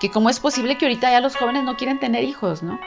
que 0.00 0.10
cómo 0.10 0.30
es 0.30 0.40
posible 0.40 0.76
que 0.76 0.86
ahorita 0.86 1.10
ya 1.10 1.20
los 1.20 1.36
jóvenes 1.36 1.64
no 1.64 1.76
quieren 1.76 2.00
tener 2.00 2.24
hijos, 2.24 2.62
¿no? 2.62 2.78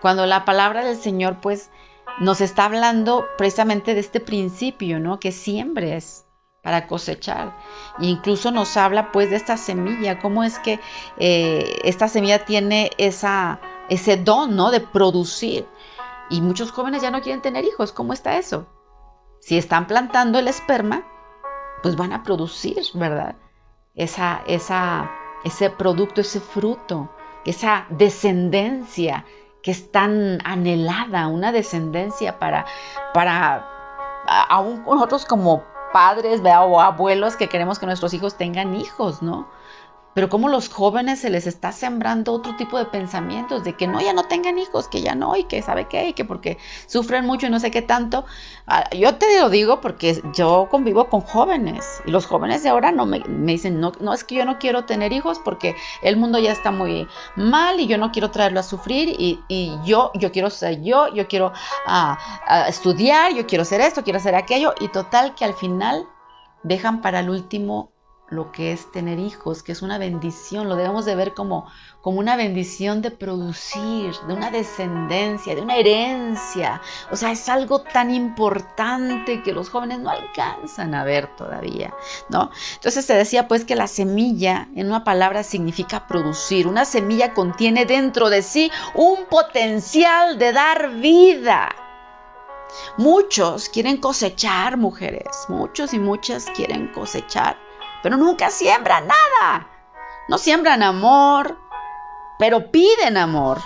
Cuando 0.00 0.26
la 0.26 0.44
palabra 0.44 0.84
del 0.84 0.96
Señor, 0.96 1.40
pues, 1.40 1.70
nos 2.18 2.40
está 2.40 2.64
hablando 2.64 3.26
precisamente 3.36 3.94
de 3.94 4.00
este 4.00 4.20
principio, 4.20 4.98
¿no? 4.98 5.20
Que 5.20 5.30
siempre 5.30 5.96
es 5.96 6.24
para 6.62 6.86
cosechar. 6.86 7.56
Incluso 7.98 8.50
nos 8.50 8.76
habla, 8.76 9.12
pues, 9.12 9.30
de 9.30 9.36
esta 9.36 9.56
semilla, 9.56 10.18
cómo 10.18 10.44
es 10.44 10.58
que 10.58 10.80
eh, 11.18 11.78
esta 11.84 12.08
semilla 12.08 12.44
tiene 12.44 12.90
esa, 12.98 13.60
ese 13.88 14.16
don, 14.16 14.56
¿no? 14.56 14.70
De 14.70 14.80
producir. 14.80 15.66
Y 16.30 16.40
muchos 16.40 16.72
jóvenes 16.72 17.02
ya 17.02 17.10
no 17.10 17.22
quieren 17.22 17.42
tener 17.42 17.64
hijos. 17.64 17.92
¿Cómo 17.92 18.12
está 18.12 18.36
eso? 18.36 18.66
Si 19.40 19.56
están 19.56 19.86
plantando 19.86 20.38
el 20.38 20.48
esperma, 20.48 21.06
pues 21.82 21.96
van 21.96 22.12
a 22.12 22.22
producir, 22.22 22.82
¿verdad? 22.94 23.36
Esa, 23.94 24.42
esa, 24.46 25.10
ese 25.44 25.70
producto, 25.70 26.20
ese 26.20 26.40
fruto, 26.40 27.10
esa 27.44 27.86
descendencia 27.90 29.24
que 29.62 29.70
es 29.70 29.90
tan 29.90 30.38
anhelada, 30.44 31.28
una 31.28 31.52
descendencia 31.52 32.38
para, 32.38 32.66
para 33.14 33.66
aún 34.26 34.84
nosotros 34.84 35.24
como 35.24 35.64
padres 35.92 36.42
o 36.62 36.80
abuelos 36.80 37.36
que 37.36 37.48
queremos 37.48 37.78
que 37.78 37.86
nuestros 37.86 38.14
hijos 38.14 38.36
tengan 38.36 38.74
hijos, 38.74 39.22
¿no? 39.22 39.50
Pero 40.14 40.28
como 40.28 40.48
los 40.48 40.68
jóvenes 40.68 41.20
se 41.20 41.30
les 41.30 41.46
está 41.46 41.72
sembrando 41.72 42.32
otro 42.32 42.56
tipo 42.56 42.78
de 42.78 42.86
pensamientos 42.86 43.62
de 43.64 43.74
que 43.74 43.86
no, 43.86 44.00
ya 44.00 44.12
no 44.12 44.24
tengan 44.24 44.58
hijos, 44.58 44.88
que 44.88 45.00
ya 45.00 45.14
no, 45.14 45.36
y 45.36 45.44
que 45.44 45.62
sabe 45.62 45.86
qué, 45.86 46.08
y 46.08 46.12
que 46.12 46.24
porque 46.24 46.58
sufren 46.86 47.24
mucho 47.24 47.46
y 47.46 47.50
no 47.50 47.60
sé 47.60 47.70
qué 47.70 47.82
tanto. 47.82 48.24
Ah, 48.66 48.84
yo 48.90 49.14
te 49.16 49.38
lo 49.40 49.48
digo 49.48 49.80
porque 49.80 50.20
yo 50.34 50.68
convivo 50.70 51.08
con 51.08 51.20
jóvenes 51.20 52.02
y 52.04 52.10
los 52.10 52.26
jóvenes 52.26 52.62
de 52.62 52.70
ahora 52.70 52.90
no 52.90 53.06
me, 53.06 53.22
dicen, 53.28 53.80
no, 53.80 53.92
no, 54.00 54.12
es 54.12 54.24
que 54.24 54.34
yo 54.34 54.44
no 54.44 54.58
quiero 54.58 54.84
tener 54.86 55.12
hijos 55.12 55.38
porque 55.44 55.76
el 56.02 56.16
mundo 56.16 56.38
ya 56.38 56.52
está 56.52 56.70
muy 56.70 57.06
mal 57.36 57.78
y 57.78 57.86
yo 57.86 57.98
no 57.98 58.10
quiero 58.10 58.30
traerlo 58.30 58.60
a 58.60 58.64
sufrir 58.64 59.14
y, 59.18 59.38
yo, 59.84 60.10
yo 60.14 60.32
quiero 60.32 60.50
ser 60.50 60.82
yo, 60.82 61.12
yo 61.14 61.28
quiero 61.28 61.52
ah, 61.86 62.18
ah, 62.46 62.68
estudiar, 62.68 63.34
yo 63.34 63.46
quiero 63.46 63.62
hacer 63.62 63.80
esto, 63.80 64.02
quiero 64.02 64.18
hacer 64.18 64.34
aquello 64.34 64.74
y 64.80 64.88
total 64.88 65.34
que 65.34 65.44
al 65.44 65.54
final 65.54 66.06
dejan 66.62 67.00
para 67.00 67.20
el 67.20 67.30
último 67.30 67.92
lo 68.30 68.52
que 68.52 68.72
es 68.72 68.90
tener 68.92 69.18
hijos, 69.18 69.62
que 69.62 69.72
es 69.72 69.82
una 69.82 69.98
bendición, 69.98 70.68
lo 70.68 70.76
debemos 70.76 71.04
de 71.06 71.14
ver 71.14 71.32
como, 71.32 71.66
como 72.02 72.18
una 72.18 72.36
bendición 72.36 73.00
de 73.00 73.10
producir, 73.10 74.14
de 74.26 74.34
una 74.34 74.50
descendencia, 74.50 75.54
de 75.54 75.62
una 75.62 75.76
herencia. 75.76 76.82
O 77.10 77.16
sea, 77.16 77.32
es 77.32 77.48
algo 77.48 77.80
tan 77.80 78.10
importante 78.10 79.42
que 79.42 79.52
los 79.52 79.70
jóvenes 79.70 80.00
no 80.00 80.10
alcanzan 80.10 80.94
a 80.94 81.04
ver 81.04 81.34
todavía, 81.36 81.94
¿no? 82.28 82.50
Entonces 82.74 83.04
se 83.04 83.14
decía 83.14 83.48
pues 83.48 83.64
que 83.64 83.76
la 83.76 83.86
semilla, 83.86 84.68
en 84.74 84.88
una 84.88 85.04
palabra, 85.04 85.42
significa 85.42 86.06
producir. 86.06 86.66
Una 86.66 86.84
semilla 86.84 87.32
contiene 87.32 87.86
dentro 87.86 88.28
de 88.28 88.42
sí 88.42 88.70
un 88.94 89.24
potencial 89.26 90.38
de 90.38 90.52
dar 90.52 90.90
vida. 90.96 91.74
Muchos 92.98 93.70
quieren 93.70 93.96
cosechar, 93.96 94.76
mujeres, 94.76 95.46
muchos 95.48 95.94
y 95.94 95.98
muchas 95.98 96.44
quieren 96.54 96.88
cosechar 96.88 97.67
pero 98.02 98.16
nunca 98.16 98.50
siembran 98.50 99.06
nada. 99.06 99.68
No 100.28 100.38
siembran 100.38 100.82
amor, 100.82 101.58
pero 102.38 102.70
piden 102.70 103.16
amor. 103.16 103.58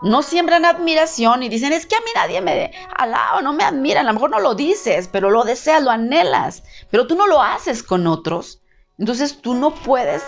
No 0.00 0.22
siembran 0.22 0.64
admiración 0.64 1.42
y 1.42 1.48
dicen, 1.48 1.72
es 1.72 1.86
que 1.86 1.96
a 1.96 2.00
mí 2.00 2.10
nadie 2.14 2.40
me 2.40 2.72
alaba, 2.96 3.42
no 3.42 3.52
me 3.52 3.64
admira. 3.64 4.00
A 4.00 4.04
lo 4.04 4.12
mejor 4.12 4.30
no 4.30 4.38
lo 4.38 4.54
dices, 4.54 5.08
pero 5.08 5.30
lo 5.30 5.42
deseas, 5.44 5.82
lo 5.82 5.90
anhelas. 5.90 6.62
Pero 6.90 7.06
tú 7.06 7.16
no 7.16 7.26
lo 7.26 7.42
haces 7.42 7.82
con 7.82 8.06
otros. 8.06 8.60
Entonces 8.96 9.40
tú 9.40 9.54
no 9.54 9.74
puedes 9.74 10.22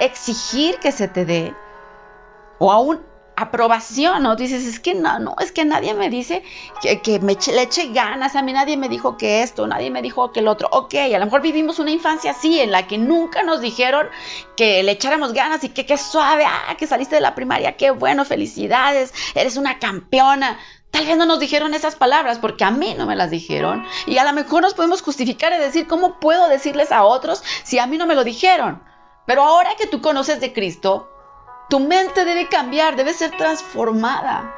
exigir 0.00 0.78
que 0.78 0.90
se 0.90 1.06
te 1.06 1.24
dé. 1.24 1.54
O 2.58 2.72
aún 2.72 3.04
aprobación, 3.42 4.22
¿no? 4.22 4.36
Dices, 4.36 4.64
es 4.64 4.80
que 4.80 4.94
no, 4.94 5.18
no, 5.18 5.34
es 5.40 5.52
que 5.52 5.64
nadie 5.64 5.94
me 5.94 6.10
dice 6.10 6.42
que, 6.80 7.18
me 7.20 7.34
le 7.34 7.62
eche 7.62 7.88
ganas, 7.92 8.36
a 8.36 8.42
mí 8.42 8.52
nadie 8.52 8.76
me 8.76 8.88
dijo 8.88 9.16
que 9.16 9.42
esto, 9.42 9.66
nadie 9.66 9.90
me 9.90 10.02
dijo 10.02 10.32
que 10.32 10.40
el 10.40 10.48
otro. 10.48 10.68
Ok, 10.72 10.94
a 10.94 11.18
lo 11.18 11.24
mejor 11.24 11.42
vivimos 11.42 11.78
una 11.78 11.90
infancia 11.90 12.32
así, 12.32 12.60
en 12.60 12.70
la 12.70 12.86
que 12.86 12.98
nunca 12.98 13.42
nos 13.42 13.60
dijeron 13.60 14.06
que 14.56 14.82
le 14.82 14.92
echáramos 14.92 15.32
ganas 15.32 15.64
y 15.64 15.68
que 15.68 15.86
qué 15.86 15.96
suave, 15.96 16.44
ah, 16.46 16.74
que 16.78 16.86
saliste 16.86 17.16
de 17.16 17.20
la 17.20 17.34
primaria, 17.34 17.76
qué 17.76 17.90
bueno, 17.90 18.24
felicidades, 18.24 19.12
eres 19.34 19.56
una 19.56 19.78
campeona. 19.78 20.58
Tal 20.90 21.06
vez 21.06 21.16
no 21.16 21.24
nos 21.24 21.40
dijeron 21.40 21.72
esas 21.72 21.96
palabras 21.96 22.38
porque 22.38 22.64
a 22.64 22.70
mí 22.70 22.94
no 22.98 23.06
me 23.06 23.16
las 23.16 23.30
dijeron. 23.30 23.84
Y 24.06 24.18
a 24.18 24.24
lo 24.24 24.32
mejor 24.34 24.62
nos 24.62 24.74
podemos 24.74 25.00
justificar 25.00 25.52
y 25.52 25.58
decir, 25.58 25.86
¿cómo 25.86 26.20
puedo 26.20 26.48
decirles 26.48 26.92
a 26.92 27.04
otros 27.04 27.42
si 27.64 27.78
a 27.78 27.86
mí 27.86 27.96
no 27.96 28.06
me 28.06 28.14
lo 28.14 28.24
dijeron? 28.24 28.82
Pero 29.26 29.42
ahora 29.42 29.70
que 29.78 29.86
tú 29.86 30.02
conoces 30.02 30.40
de 30.40 30.52
Cristo, 30.52 31.08
tu 31.68 31.80
mente 31.80 32.24
debe 32.24 32.48
cambiar, 32.48 32.96
debe 32.96 33.14
ser 33.14 33.36
transformada. 33.36 34.54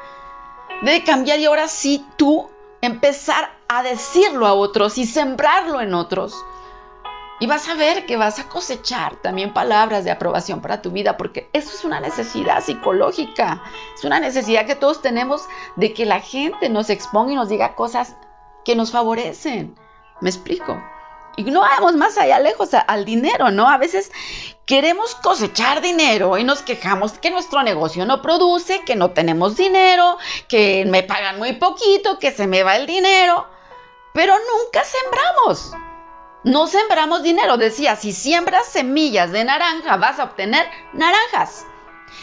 Debe 0.83 1.05
cambiar 1.05 1.39
y 1.39 1.47
ahora 1.47 1.69
sí 1.69 2.05
tú 2.17 2.51
empezar 2.81 3.51
a 3.69 3.83
decirlo 3.83 4.47
a 4.47 4.55
otros 4.55 4.99
y 4.99 5.07
sembrarlo 5.07 5.81
en 5.81 5.95
otros. 5.95 6.45
Y 7.41 7.47
vas 7.47 7.69
a 7.69 7.75
ver 7.75 8.07
que 8.07 8.17
vas 8.17 8.39
a 8.39 8.49
cosechar 8.49 9.17
también 9.17 9.53
palabras 9.53 10.05
de 10.05 10.11
aprobación 10.11 10.61
para 10.61 10.83
tu 10.83 10.91
vida, 10.91 11.17
porque 11.17 11.51
eso 11.53 11.71
es 11.75 11.85
una 11.85 12.01
necesidad 12.01 12.63
psicológica, 12.63 13.63
es 13.95 14.05
una 14.05 14.21
necesidad 14.21 14.67
que 14.67 14.77
todos 14.77 15.03
tenemos 15.03 15.43
de 15.77 15.93
que 15.93 16.07
la 16.07 16.21
gente 16.21 16.69
nos 16.69 16.91
exponga 16.91 17.33
y 17.33 17.37
nos 17.37 17.49
diga 17.49 17.75
cosas 17.75 18.17
que 18.65 18.77
nos 18.77 18.93
favorecen. 18.93 19.75
¿Me 20.21 20.31
explico? 20.31 20.81
Y 21.37 21.45
no 21.45 21.61
vamos 21.61 21.95
más 21.95 22.17
allá 22.19 22.39
lejos 22.39 22.71
al 22.75 23.05
dinero, 23.05 23.51
¿no? 23.51 23.69
A 23.69 23.79
veces 23.79 24.13
queremos 24.67 25.15
cosechar 25.17 25.81
dinero 25.81 26.39
y 26.39 26.45
nos 26.45 26.63
quejamos 26.63 27.13
que 27.13 27.31
nuestro 27.31 27.63
negocio 27.63 28.07
no 28.07 28.23
produce, 28.23 28.83
que 28.85 28.97
no 28.97 29.11
tenemos 29.11 29.57
dinero, 29.57 30.19
que 30.49 30.85
me 30.87 31.03
pagan 31.03 31.39
muy 31.39 31.55
poquito, 31.55 32.19
que 32.19 32.31
se 32.33 32.47
me 32.47 32.63
va 32.63 32.77
el 32.77 32.87
dinero, 32.87 33.47
pero 34.13 34.35
nunca 34.35 34.83
sembramos. 34.85 35.73
No 36.45 36.67
sembramos 36.67 37.23
dinero. 37.23 37.57
Decía, 37.57 37.97
si 37.97 38.13
siembras 38.13 38.67
semillas 38.67 39.33
de 39.33 39.45
naranja 39.45 39.97
vas 39.97 40.19
a 40.19 40.25
obtener 40.25 40.67
naranjas. 40.93 41.67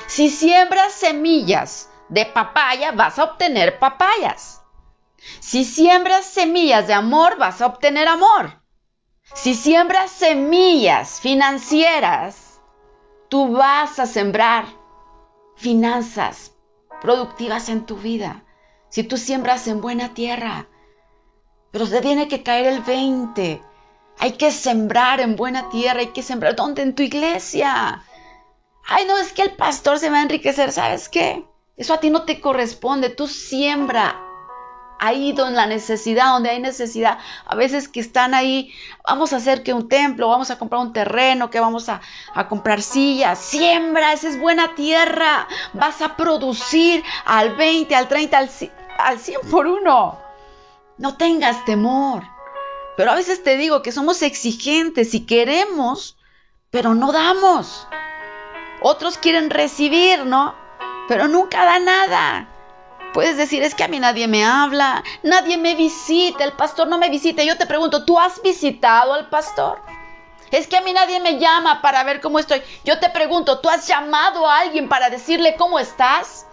Si 0.08 0.30
siembras 0.30 0.94
semillas 0.94 1.90
de 2.08 2.26
papaya 2.26 2.92
vas 2.92 3.20
a 3.20 3.24
obtener 3.24 3.80
papayas. 3.80 4.62
Si 5.40 5.66
siembras 5.66 6.26
semillas 6.26 6.88
de 6.88 6.94
amor 6.94 7.38
vas 7.38 7.62
a 7.62 7.68
obtener 7.68 8.08
amor. 8.08 8.61
Si 9.34 9.56
siembras 9.56 10.12
semillas 10.12 11.22
financieras, 11.22 12.60
tú 13.30 13.54
vas 13.54 13.98
a 13.98 14.06
sembrar 14.06 14.66
finanzas 15.56 16.54
productivas 17.02 17.70
en 17.70 17.86
tu 17.86 17.96
vida. 17.96 18.44
Si 18.90 19.04
tú 19.04 19.18
siembras 19.18 19.68
en 19.68 19.80
buena 19.80 20.14
tierra, 20.14 20.68
pero 21.72 21.88
te 21.88 22.02
tiene 22.02 22.28
que 22.28 22.44
caer 22.44 22.68
el 22.68 22.82
20. 22.82 23.62
Hay 24.20 24.34
que 24.34 24.52
sembrar 24.52 25.22
en 25.22 25.38
buena 25.38 25.70
tierra, 25.70 26.02
hay 26.02 26.08
que 26.08 26.22
sembrar. 26.24 26.56
¿Dónde? 26.56 26.82
En 26.82 26.94
tu 26.94 27.02
iglesia. 27.02 28.04
Ay, 28.86 29.06
no, 29.06 29.18
es 29.18 29.32
que 29.32 29.44
el 29.44 29.56
pastor 29.56 29.98
se 29.98 30.10
va 30.10 30.18
a 30.18 30.24
enriquecer. 30.24 30.74
¿Sabes 30.74 31.08
qué? 31.08 31.46
Eso 31.78 31.94
a 31.94 32.00
ti 32.00 32.10
no 32.10 32.26
te 32.26 32.42
corresponde. 32.42 33.10
Tú 33.10 33.28
siembra 33.28 34.22
ahí 35.02 35.34
donde 35.34 35.58
la 35.58 35.66
necesidad, 35.66 36.28
donde 36.28 36.52
hay 36.52 36.60
necesidad, 36.60 37.18
a 37.46 37.56
veces 37.56 37.90
que 37.90 38.00
están 38.00 38.36
ahí, 38.36 38.72
vamos 39.04 39.34
a 39.34 39.38
hacer 39.38 39.64
que 39.64 39.74
un 39.74 39.90
templo, 39.90 40.30
vamos 40.30 40.52
a 40.52 40.60
comprar 40.60 40.80
un 40.80 40.94
terreno, 40.94 41.50
que 41.50 41.60
vamos 41.60 41.90
a, 41.90 42.02
comprar 42.48 42.84
sillas, 42.84 43.40
siembra, 43.40 44.14
esa 44.14 44.30
es 44.30 44.40
buena 44.40 44.76
tierra, 44.76 45.48
vas 45.74 46.02
a 46.04 46.16
producir 46.16 47.04
al 47.26 47.56
20, 47.56 47.96
al 47.96 48.08
30, 48.08 48.38
al, 48.38 48.50
al 49.00 49.20
100 49.20 49.42
por 49.50 49.66
uno. 49.66 50.20
No 51.00 51.18
tengas 51.18 51.66
temor. 51.66 52.24
Pero 52.96 53.12
a 53.12 53.16
veces 53.16 53.44
te 53.44 53.58
digo 53.58 53.82
que 53.82 53.92
somos 53.92 54.22
exigentes 54.22 55.16
y 55.16 55.26
queremos, 55.26 56.16
pero 56.70 56.94
no 56.94 57.12
damos. 57.12 57.88
Otros 58.84 59.18
quieren 59.18 59.50
recibir, 59.50 60.26
¿no? 60.26 60.54
Pero 61.08 61.28
nunca 61.28 61.66
da 61.66 61.80
nada. 61.80 62.48
Puedes 63.14 63.36
decir, 63.36 63.62
es 63.64 63.76
que 63.76 63.84
a 63.84 63.88
mí 63.90 64.00
nadie 64.00 64.28
me 64.28 64.46
habla, 64.46 65.04
nadie 65.22 65.58
me 65.58 65.76
visita, 65.76 66.44
el 66.44 66.54
pastor 66.54 66.88
no 66.88 66.98
me 66.98 67.10
visita. 67.10 67.44
Yo 67.44 67.58
te 67.58 67.66
pregunto, 67.66 68.06
¿tú 68.06 68.18
has 68.18 68.42
visitado 68.42 69.14
al 69.14 69.30
pastor? 69.30 69.80
Es 70.52 70.68
que 70.68 70.78
a 70.78 70.82
mí 70.82 70.94
nadie 70.94 71.20
me 71.20 71.40
llama 71.40 71.82
para 71.82 72.04
ver 72.04 72.22
cómo 72.22 72.40
estoy. 72.40 72.62
Yo 72.84 73.00
te 73.00 73.10
pregunto, 73.10 73.60
¿tú 73.60 73.70
has 73.70 73.88
llamado 73.88 74.48
a 74.48 74.60
alguien 74.60 74.90
para 74.90 75.10
decirle 75.10 75.56
cómo 75.58 75.80
estás? 75.80 76.46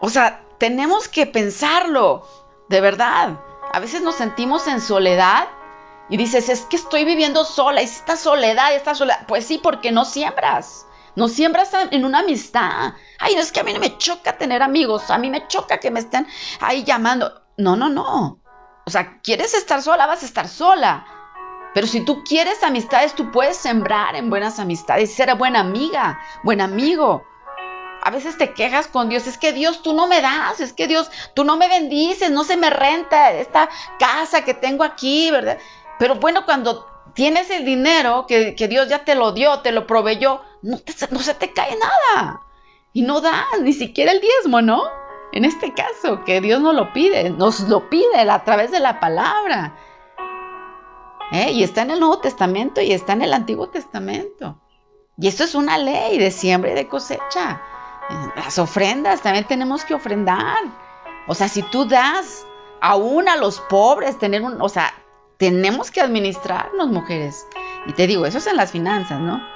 O 0.00 0.10
sea, 0.10 0.42
tenemos 0.58 1.08
que 1.08 1.26
pensarlo, 1.26 2.26
de 2.68 2.80
verdad. 2.80 3.40
A 3.72 3.80
veces 3.80 4.02
nos 4.02 4.16
sentimos 4.16 4.66
en 4.66 4.80
soledad 4.80 5.48
y 6.08 6.16
dices, 6.16 6.48
es 6.48 6.62
que 6.62 6.76
estoy 6.76 7.04
viviendo 7.04 7.44
sola, 7.44 7.80
y 7.80 7.86
esta 7.86 8.16
soledad, 8.16 8.74
esta 8.74 8.94
soledad. 8.94 9.26
Pues 9.26 9.46
sí, 9.46 9.58
porque 9.58 9.92
no 9.92 10.04
siembras. 10.04 10.86
No 11.16 11.28
siembras 11.28 11.70
en 11.90 12.04
una 12.04 12.20
amistad. 12.20 12.94
Ay, 13.18 13.34
es 13.34 13.52
que 13.52 13.60
a 13.60 13.64
mí 13.64 13.72
no 13.72 13.80
me 13.80 13.96
choca 13.98 14.36
tener 14.36 14.62
amigos. 14.62 15.10
A 15.10 15.18
mí 15.18 15.30
me 15.30 15.46
choca 15.46 15.78
que 15.78 15.90
me 15.90 16.00
estén 16.00 16.26
ahí 16.60 16.84
llamando. 16.84 17.42
No, 17.56 17.76
no, 17.76 17.88
no. 17.88 18.40
O 18.86 18.90
sea, 18.90 19.20
quieres 19.22 19.54
estar 19.54 19.80
sola, 19.82 20.06
vas 20.06 20.22
a 20.22 20.26
estar 20.26 20.48
sola. 20.48 21.06
Pero 21.74 21.86
si 21.86 22.04
tú 22.04 22.22
quieres 22.24 22.62
amistades, 22.62 23.14
tú 23.14 23.30
puedes 23.32 23.56
sembrar 23.56 24.14
en 24.14 24.30
buenas 24.30 24.58
amistades, 24.58 25.12
ser 25.12 25.34
buena 25.36 25.60
amiga, 25.60 26.20
buen 26.44 26.60
amigo. 26.60 27.24
A 28.02 28.10
veces 28.10 28.38
te 28.38 28.52
quejas 28.52 28.86
con 28.86 29.08
Dios, 29.08 29.26
es 29.26 29.38
que 29.38 29.52
Dios 29.52 29.82
tú 29.82 29.94
no 29.94 30.06
me 30.06 30.20
das, 30.20 30.60
es 30.60 30.72
que 30.72 30.86
Dios 30.86 31.10
tú 31.34 31.42
no 31.42 31.56
me 31.56 31.68
bendices, 31.68 32.30
no 32.30 32.44
se 32.44 32.56
me 32.56 32.70
renta 32.70 33.32
esta 33.32 33.68
casa 33.98 34.44
que 34.44 34.54
tengo 34.54 34.84
aquí, 34.84 35.30
¿verdad? 35.30 35.58
Pero 35.98 36.16
bueno, 36.16 36.44
cuando 36.44 36.86
tienes 37.14 37.50
el 37.50 37.64
dinero 37.64 38.26
que, 38.28 38.54
Dios 38.68 38.88
ya 38.88 39.04
te 39.04 39.14
lo 39.14 39.32
dio, 39.32 39.60
te 39.60 39.72
lo 39.72 39.86
proveyó, 39.86 40.42
no, 40.64 40.78
se 41.20 41.34
te 41.34 41.52
cae 41.52 41.76
nada. 41.76 42.40
Y 42.92 43.02
no 43.02 43.20
da 43.20 43.44
ni 43.60 43.72
siquiera 43.72 44.12
el 44.12 44.20
diezmo, 44.20 44.62
¿no? 44.62 44.82
En 45.32 45.44
este 45.44 45.74
caso, 45.74 46.24
que 46.24 46.40
Dios 46.40 46.60
nos 46.60 46.74
lo 46.74 46.92
pide, 46.92 47.30
nos 47.30 47.60
lo 47.68 47.90
pide 47.90 48.18
a 48.18 48.44
través 48.44 48.70
de 48.70 48.80
la 48.80 49.00
palabra. 49.00 49.76
¿Eh? 51.32 51.50
Y 51.52 51.64
está 51.64 51.82
en 51.82 51.90
el 51.90 52.00
Nuevo 52.00 52.18
Testamento 52.18 52.80
y 52.80 52.92
está 52.92 53.12
en 53.12 53.22
el 53.22 53.34
Antiguo 53.34 53.68
Testamento. 53.68 54.60
Y 55.18 55.28
esto 55.28 55.44
es 55.44 55.54
una 55.54 55.76
ley 55.76 56.18
de 56.18 56.30
siembra 56.30 56.70
y 56.70 56.74
de 56.74 56.88
cosecha. 56.88 57.60
Las 58.36 58.58
ofrendas, 58.58 59.22
también 59.22 59.46
tenemos 59.46 59.84
que 59.84 59.94
ofrendar. 59.94 60.58
O 61.26 61.34
sea, 61.34 61.48
si 61.48 61.62
tú 61.62 61.86
das 61.86 62.46
aún 62.80 63.28
a 63.28 63.36
los 63.36 63.60
pobres, 63.60 64.18
tener 64.18 64.42
un, 64.42 64.60
o 64.62 64.68
sea, 64.68 64.94
tenemos 65.36 65.90
que 65.90 66.00
administrarnos, 66.00 66.88
mujeres. 66.88 67.46
Y 67.86 67.92
te 67.92 68.06
digo, 68.06 68.24
eso 68.24 68.38
es 68.38 68.46
en 68.46 68.56
las 68.56 68.70
finanzas, 68.70 69.20
¿no? 69.20 69.53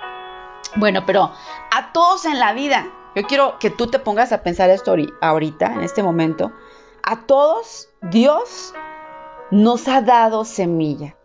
Bueno, 0.76 1.04
pero 1.06 1.32
a 1.70 1.92
todos 1.92 2.24
en 2.24 2.38
la 2.38 2.52
vida, 2.52 2.86
yo 3.14 3.22
quiero 3.24 3.58
que 3.58 3.70
tú 3.70 3.88
te 3.88 3.98
pongas 3.98 4.32
a 4.32 4.42
pensar 4.42 4.70
esto 4.70 4.94
ahorita, 5.20 5.74
en 5.74 5.80
este 5.80 6.02
momento. 6.02 6.52
A 7.02 7.26
todos 7.26 7.88
Dios 8.02 8.74
nos 9.50 9.88
ha 9.88 10.02
dado 10.02 10.44
semilla. 10.44 11.16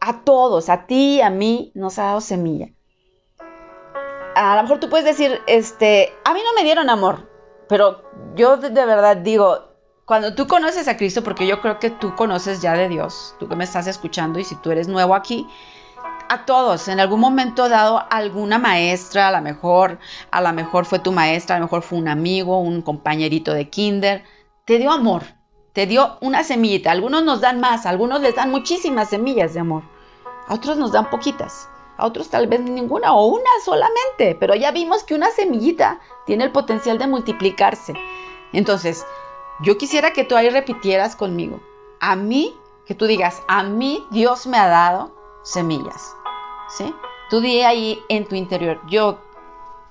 A 0.00 0.24
todos, 0.24 0.68
a 0.68 0.86
ti, 0.86 1.20
a 1.20 1.30
mí, 1.30 1.72
nos 1.74 1.98
ha 1.98 2.04
dado 2.04 2.20
semilla. 2.20 2.68
A 4.34 4.56
lo 4.56 4.62
mejor 4.62 4.80
tú 4.80 4.88
puedes 4.88 5.06
decir, 5.06 5.40
este, 5.46 6.12
a 6.24 6.34
mí 6.34 6.40
no 6.44 6.54
me 6.54 6.64
dieron 6.64 6.90
amor, 6.90 7.28
pero 7.68 8.02
yo 8.34 8.56
de 8.56 8.70
verdad 8.70 9.18
digo, 9.18 9.72
cuando 10.04 10.34
tú 10.34 10.46
conoces 10.46 10.88
a 10.88 10.96
Cristo, 10.96 11.22
porque 11.22 11.46
yo 11.46 11.60
creo 11.60 11.78
que 11.78 11.90
tú 11.90 12.14
conoces 12.16 12.60
ya 12.60 12.74
de 12.74 12.88
Dios, 12.88 13.34
tú 13.38 13.48
que 13.48 13.56
me 13.56 13.64
estás 13.64 13.86
escuchando 13.86 14.38
y 14.38 14.44
si 14.44 14.56
tú 14.56 14.70
eres 14.70 14.88
nuevo 14.88 15.14
aquí, 15.14 15.46
a 16.32 16.46
todos, 16.46 16.88
en 16.88 16.98
algún 16.98 17.20
momento 17.20 17.68
dado 17.68 18.02
alguna 18.08 18.58
maestra, 18.58 19.28
a 19.28 19.32
lo 19.32 19.42
mejor, 19.42 19.98
a 20.30 20.40
lo 20.40 20.50
mejor 20.54 20.86
fue 20.86 20.98
tu 20.98 21.12
maestra, 21.12 21.56
a 21.56 21.58
lo 21.58 21.66
mejor 21.66 21.82
fue 21.82 21.98
un 21.98 22.08
amigo, 22.08 22.58
un 22.58 22.80
compañerito 22.80 23.52
de 23.52 23.68
kinder, 23.68 24.24
te 24.64 24.78
dio 24.78 24.92
amor, 24.92 25.24
te 25.74 25.86
dio 25.86 26.16
una 26.22 26.42
semillita. 26.42 26.90
Algunos 26.90 27.22
nos 27.22 27.42
dan 27.42 27.60
más, 27.60 27.84
algunos 27.84 28.22
les 28.22 28.34
dan 28.34 28.50
muchísimas 28.50 29.10
semillas 29.10 29.52
de 29.52 29.60
amor, 29.60 29.82
a 30.48 30.54
otros 30.54 30.78
nos 30.78 30.92
dan 30.92 31.10
poquitas, 31.10 31.68
a 31.98 32.06
otros 32.06 32.30
tal 32.30 32.46
vez 32.46 32.60
ninguna 32.60 33.12
o 33.12 33.26
una 33.26 33.50
solamente, 33.62 34.34
pero 34.40 34.54
ya 34.54 34.70
vimos 34.70 35.04
que 35.04 35.14
una 35.14 35.30
semillita 35.30 36.00
tiene 36.24 36.44
el 36.44 36.52
potencial 36.52 36.96
de 36.96 37.08
multiplicarse. 37.08 37.92
Entonces, 38.54 39.04
yo 39.60 39.76
quisiera 39.76 40.14
que 40.14 40.24
tú 40.24 40.34
ahí 40.34 40.48
repitieras 40.48 41.14
conmigo. 41.14 41.60
A 42.00 42.16
mí, 42.16 42.54
que 42.86 42.94
tú 42.94 43.04
digas, 43.04 43.42
a 43.48 43.62
mí 43.64 44.02
Dios 44.10 44.46
me 44.46 44.56
ha 44.56 44.68
dado 44.68 45.21
semillas. 45.42 46.14
¿Sí? 46.68 46.94
Tú 47.30 47.40
di 47.40 47.62
ahí 47.62 48.02
en 48.08 48.26
tu 48.26 48.34
interior, 48.34 48.80
yo, 48.88 49.18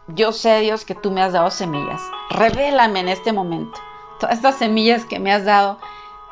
yo 0.07 0.31
sé 0.31 0.59
Dios 0.59 0.85
que 0.85 0.95
tú 0.95 1.11
me 1.11 1.21
has 1.21 1.33
dado 1.33 1.51
semillas. 1.51 2.01
Revélame 2.29 3.01
en 3.01 3.09
este 3.09 3.33
momento 3.33 3.79
todas 4.19 4.35
estas 4.35 4.57
semillas 4.57 5.05
que 5.05 5.19
me 5.19 5.33
has 5.33 5.45
dado 5.45 5.79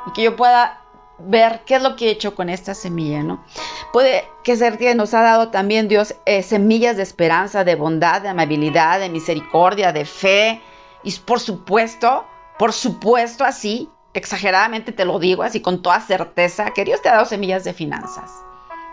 y 0.05 0.11
que 0.11 0.23
yo 0.23 0.35
pueda 0.35 0.81
ver 1.17 1.61
qué 1.65 1.75
es 1.75 1.81
lo 1.81 1.95
que 1.95 2.07
he 2.07 2.11
hecho 2.11 2.35
con 2.35 2.49
esta 2.49 2.73
semilla, 2.73 3.23
¿no? 3.23 3.43
Puede 3.91 4.27
que 4.43 4.55
ser 4.55 4.77
que 4.77 4.95
nos 4.95 5.13
ha 5.13 5.21
dado 5.21 5.49
también 5.49 5.87
Dios 5.87 6.15
eh, 6.25 6.43
semillas 6.43 6.97
de 6.97 7.03
esperanza, 7.03 7.63
de 7.63 7.75
bondad, 7.75 8.21
de 8.21 8.29
amabilidad, 8.29 8.99
de 8.99 9.09
misericordia, 9.09 9.91
de 9.91 10.05
fe 10.05 10.61
y 11.03 11.11
por 11.19 11.39
supuesto 11.39 12.25
por 12.59 12.73
supuesto, 12.73 13.45
así, 13.45 13.89
exageradamente 14.13 14.91
te 14.91 15.05
lo 15.05 15.17
digo, 15.17 15.43
así 15.43 15.61
con 15.61 15.81
toda 15.81 16.01
certeza, 16.01 16.71
que 16.71 16.83
Dios 16.83 17.01
te 17.01 17.07
ha 17.07 17.13
dado 17.13 17.25
semillas 17.25 17.63
de 17.63 17.71
finanzas. 17.71 18.29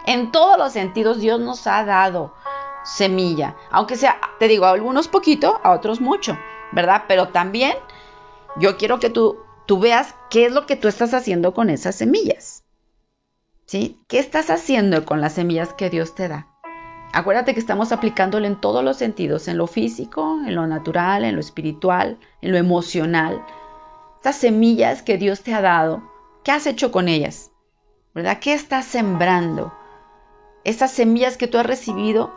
En 0.06 0.30
todos 0.30 0.56
los 0.56 0.72
sentidos, 0.72 1.20
Dios 1.20 1.40
nos 1.40 1.66
ha 1.66 1.84
dado 1.84 2.32
semilla, 2.84 3.56
aunque 3.70 3.96
sea, 3.96 4.20
te 4.38 4.48
digo, 4.48 4.64
a 4.64 4.70
algunos 4.70 5.08
poquito, 5.08 5.60
a 5.64 5.72
otros 5.72 6.00
mucho, 6.00 6.38
¿verdad? 6.72 7.04
Pero 7.08 7.28
también 7.28 7.74
yo 8.56 8.76
quiero 8.76 9.00
que 9.00 9.10
tú, 9.10 9.38
tú 9.66 9.80
veas 9.80 10.14
qué 10.30 10.46
es 10.46 10.52
lo 10.52 10.66
que 10.66 10.76
tú 10.76 10.86
estás 10.88 11.12
haciendo 11.12 11.52
con 11.52 11.68
esas 11.68 11.96
semillas. 11.96 12.62
¿Sí? 13.66 14.00
¿Qué 14.06 14.20
estás 14.20 14.48
haciendo 14.48 15.04
con 15.04 15.20
las 15.20 15.32
semillas 15.32 15.74
que 15.74 15.90
Dios 15.90 16.14
te 16.14 16.28
da? 16.28 16.46
Acuérdate 17.12 17.54
que 17.54 17.60
estamos 17.60 17.90
aplicándolo 17.90 18.46
en 18.46 18.60
todos 18.60 18.84
los 18.84 18.96
sentidos, 18.96 19.48
en 19.48 19.58
lo 19.58 19.66
físico, 19.66 20.38
en 20.46 20.54
lo 20.54 20.68
natural, 20.68 21.24
en 21.24 21.34
lo 21.34 21.40
espiritual, 21.40 22.18
en 22.42 22.52
lo 22.52 22.58
emocional. 22.58 23.44
estas 24.16 24.36
semillas 24.36 25.02
que 25.02 25.18
Dios 25.18 25.42
te 25.42 25.52
ha 25.52 25.60
dado, 25.60 26.02
¿qué 26.44 26.52
has 26.52 26.66
hecho 26.66 26.92
con 26.92 27.08
ellas? 27.08 27.50
¿Verdad? 28.14 28.38
¿Qué 28.38 28.52
estás 28.52 28.84
sembrando? 28.84 29.72
Estas 30.66 30.90
semillas 30.90 31.36
que 31.36 31.46
tú 31.46 31.58
has 31.58 31.66
recibido, 31.66 32.34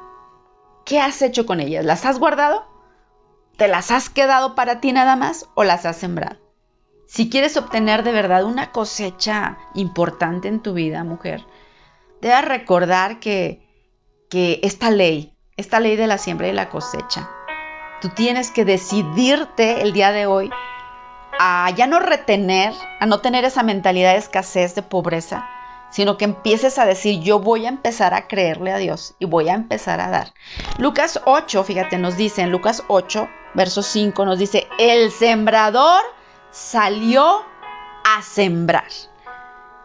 ¿qué 0.85 0.99
has 0.99 1.19
hecho 1.23 1.47
con 1.47 1.59
ellas? 1.59 1.83
¿Las 1.83 2.05
has 2.05 2.19
guardado? 2.19 2.63
¿Te 3.57 3.67
las 3.67 3.89
has 3.89 4.11
quedado 4.11 4.53
para 4.53 4.79
ti 4.79 4.91
nada 4.91 5.15
más 5.15 5.49
o 5.55 5.63
las 5.63 5.83
has 5.87 5.97
sembrado? 5.97 6.37
Si 7.07 7.31
quieres 7.31 7.57
obtener 7.57 8.03
de 8.03 8.11
verdad 8.11 8.43
una 8.43 8.71
cosecha 8.71 9.57
importante 9.73 10.47
en 10.47 10.59
tu 10.59 10.75
vida, 10.75 11.03
mujer, 11.03 11.43
debes 12.21 12.45
recordar 12.45 13.19
que, 13.19 13.67
que 14.29 14.59
esta 14.61 14.91
ley, 14.91 15.35
esta 15.57 15.79
ley 15.79 15.95
de 15.95 16.05
la 16.05 16.19
siembra 16.19 16.49
y 16.49 16.53
la 16.53 16.69
cosecha, 16.69 17.31
tú 17.99 18.09
tienes 18.09 18.51
que 18.51 18.63
decidirte 18.63 19.81
el 19.81 19.91
día 19.91 20.11
de 20.11 20.27
hoy 20.27 20.51
a 21.39 21.71
ya 21.75 21.87
no 21.87 21.99
retener, 21.99 22.75
a 22.99 23.07
no 23.07 23.21
tener 23.21 23.43
esa 23.43 23.63
mentalidad 23.63 24.11
de 24.11 24.19
escasez, 24.19 24.75
de 24.75 24.83
pobreza, 24.83 25.49
sino 25.89 26.17
que 26.17 26.25
empieces 26.25 26.77
a 26.77 26.85
decir, 26.85 27.21
yo 27.21 27.39
voy 27.39 27.65
a 27.65 27.69
empezar 27.69 28.13
a 28.13 28.27
creerle 28.27 28.71
a 28.71 28.77
Dios 28.77 29.15
y 29.19 29.25
voy 29.25 29.49
a 29.49 29.55
empezar 29.55 29.99
a 30.01 30.09
dar. 30.09 30.33
Lucas 30.77 31.21
8, 31.25 31.63
fíjate, 31.63 31.97
nos 31.97 32.17
dice 32.17 32.41
en 32.41 32.51
Lucas 32.51 32.83
8, 32.87 33.27
verso 33.53 33.81
5, 33.81 34.25
nos 34.25 34.39
dice, 34.39 34.67
el 34.77 35.11
sembrador 35.11 36.01
salió 36.51 37.43
a 38.03 38.21
sembrar. 38.21 38.87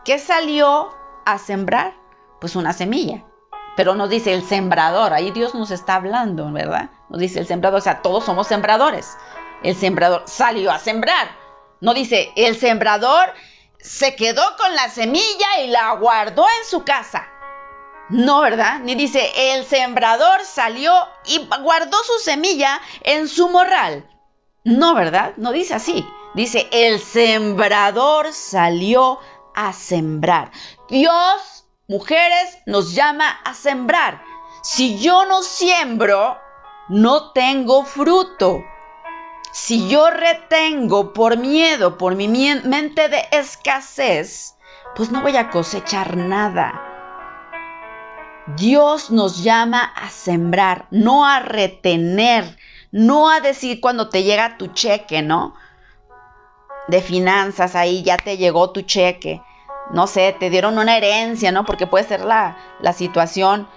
¿Qué 0.05 0.19
salió 0.19 0.95
a 1.25 1.39
sembrar? 1.39 1.95
Pues 2.41 2.57
una 2.57 2.73
semilla. 2.73 3.25
Pero 3.77 3.95
nos 3.95 4.09
dice 4.09 4.33
el 4.33 4.45
sembrador, 4.45 5.13
ahí 5.13 5.31
Dios 5.31 5.55
nos 5.55 5.71
está 5.71 5.97
hablando, 5.97 6.53
¿verdad? 6.53 6.91
Nos 7.09 7.21
dice 7.21 7.41
el 7.41 7.47
sembrador, 7.47 7.79
o 7.79 7.83
sea, 7.83 8.03
todos 8.03 8.25
somos 8.25 8.47
sembradores. 8.47 9.17
El 9.63 9.75
sembrador 9.75 10.23
salió 10.27 10.71
a 10.71 10.79
sembrar. 10.79 11.29
No 11.81 11.95
dice, 11.95 12.33
el 12.37 12.57
sembrador 12.57 13.33
se 13.85 14.17
quedó 14.17 14.43
con 14.57 14.75
la 14.75 14.89
semilla 14.89 15.61
y 15.63 15.69
la 15.69 15.93
guardó 15.93 16.47
en 16.61 16.69
su 16.69 16.85
casa. 16.85 17.29
No, 18.09 18.41
¿verdad? 18.41 18.81
Ni 18.81 18.95
dice, 18.95 19.31
el 19.53 19.65
sembrador 19.67 20.43
salió 20.45 20.93
y 21.27 21.47
guardó 21.61 21.97
su 22.03 22.19
semilla 22.19 22.81
en 23.03 23.29
su 23.29 23.49
morral. 23.51 24.09
No, 24.65 24.95
¿verdad? 24.95 25.35
No 25.37 25.53
dice 25.53 25.75
así. 25.75 26.07
Dice, 26.35 26.67
el 26.73 26.99
sembrador 26.99 28.33
salió 28.33 29.21
a 29.55 29.73
sembrar. 29.75 30.51
Dios, 30.89 31.67
mujeres, 31.87 32.59
nos 32.67 32.95
llama 32.95 33.29
a 33.45 33.53
sembrar. 33.53 34.23
Si 34.63 34.99
yo 34.99 35.27
no 35.27 35.43
siembro, 35.43 36.39
no 36.89 37.33
tengo 37.33 37.85
fruto. 37.85 38.65
Si 39.57 39.89
yo 39.89 40.11
retengo 40.11 41.13
por 41.13 41.37
miedo, 41.37 41.97
por 41.97 42.17
mi 42.17 42.27
mente 42.27 43.09
de 43.09 43.25
escasez, 43.31 44.57
pues 44.97 45.13
no 45.13 45.23
voy 45.23 45.37
a 45.37 45.51
cosechar 45.51 46.17
nada. 46.17 46.83
Dios 48.57 49.13
nos 49.13 49.45
llama 49.45 49.85
a 49.85 50.11
sembrar, 50.11 50.89
no 50.91 51.25
a 51.25 51.39
retener, 51.39 52.59
no 52.91 53.31
a 53.31 53.39
decir 53.39 53.81
cuando 53.81 54.09
te 54.09 54.25
llega 54.25 54.59
tu 54.59 54.67
cheque, 54.73 55.23
¿no? 55.23 55.55
De 56.89 57.01
finanzas, 57.01 57.77
ahí 57.77 58.03
ya 58.03 58.17
te 58.17 58.37
llegó 58.37 58.73
tu 58.73 58.83
cheque. 58.83 59.41
No 59.93 60.09
sé, 60.09 60.35
te 60.37 60.51
dieron 60.51 60.79
una 60.79 60.97
herencia, 60.97 61.53
¿no? 61.53 61.65
Porque 61.65 61.87
puede 61.87 62.09
ser 62.09 62.25
la, 62.25 62.57
la 62.81 62.93
situación. 62.93 63.69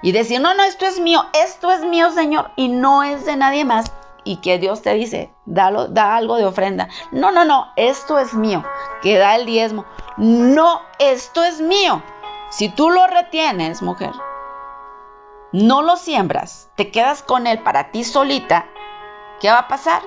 Y 0.00 0.12
decir, 0.12 0.40
no, 0.40 0.54
no, 0.54 0.62
esto 0.62 0.86
es 0.86 0.98
mío, 0.98 1.22
esto 1.34 1.70
es 1.70 1.82
mío, 1.82 2.10
Señor, 2.12 2.50
y 2.56 2.68
no 2.68 3.02
es 3.02 3.26
de 3.26 3.36
nadie 3.36 3.66
más 3.66 3.92
y 4.28 4.36
que 4.42 4.58
Dios 4.58 4.82
te 4.82 4.92
dice, 4.92 5.30
dalo, 5.46 5.88
da 5.88 6.14
algo 6.14 6.36
de 6.36 6.44
ofrenda. 6.44 6.90
No, 7.12 7.30
no, 7.30 7.46
no, 7.46 7.68
esto 7.76 8.18
es 8.18 8.34
mío, 8.34 8.62
que 9.00 9.16
da 9.16 9.36
el 9.36 9.46
diezmo. 9.46 9.86
No, 10.18 10.82
esto 10.98 11.42
es 11.42 11.62
mío. 11.62 12.02
Si 12.50 12.68
tú 12.68 12.90
lo 12.90 13.06
retienes, 13.06 13.80
mujer, 13.80 14.12
no 15.52 15.80
lo 15.80 15.96
siembras, 15.96 16.68
te 16.76 16.90
quedas 16.90 17.22
con 17.22 17.46
él 17.46 17.62
para 17.62 17.90
ti 17.90 18.04
solita, 18.04 18.66
¿qué 19.40 19.48
va 19.50 19.60
a 19.60 19.68
pasar? 19.68 20.02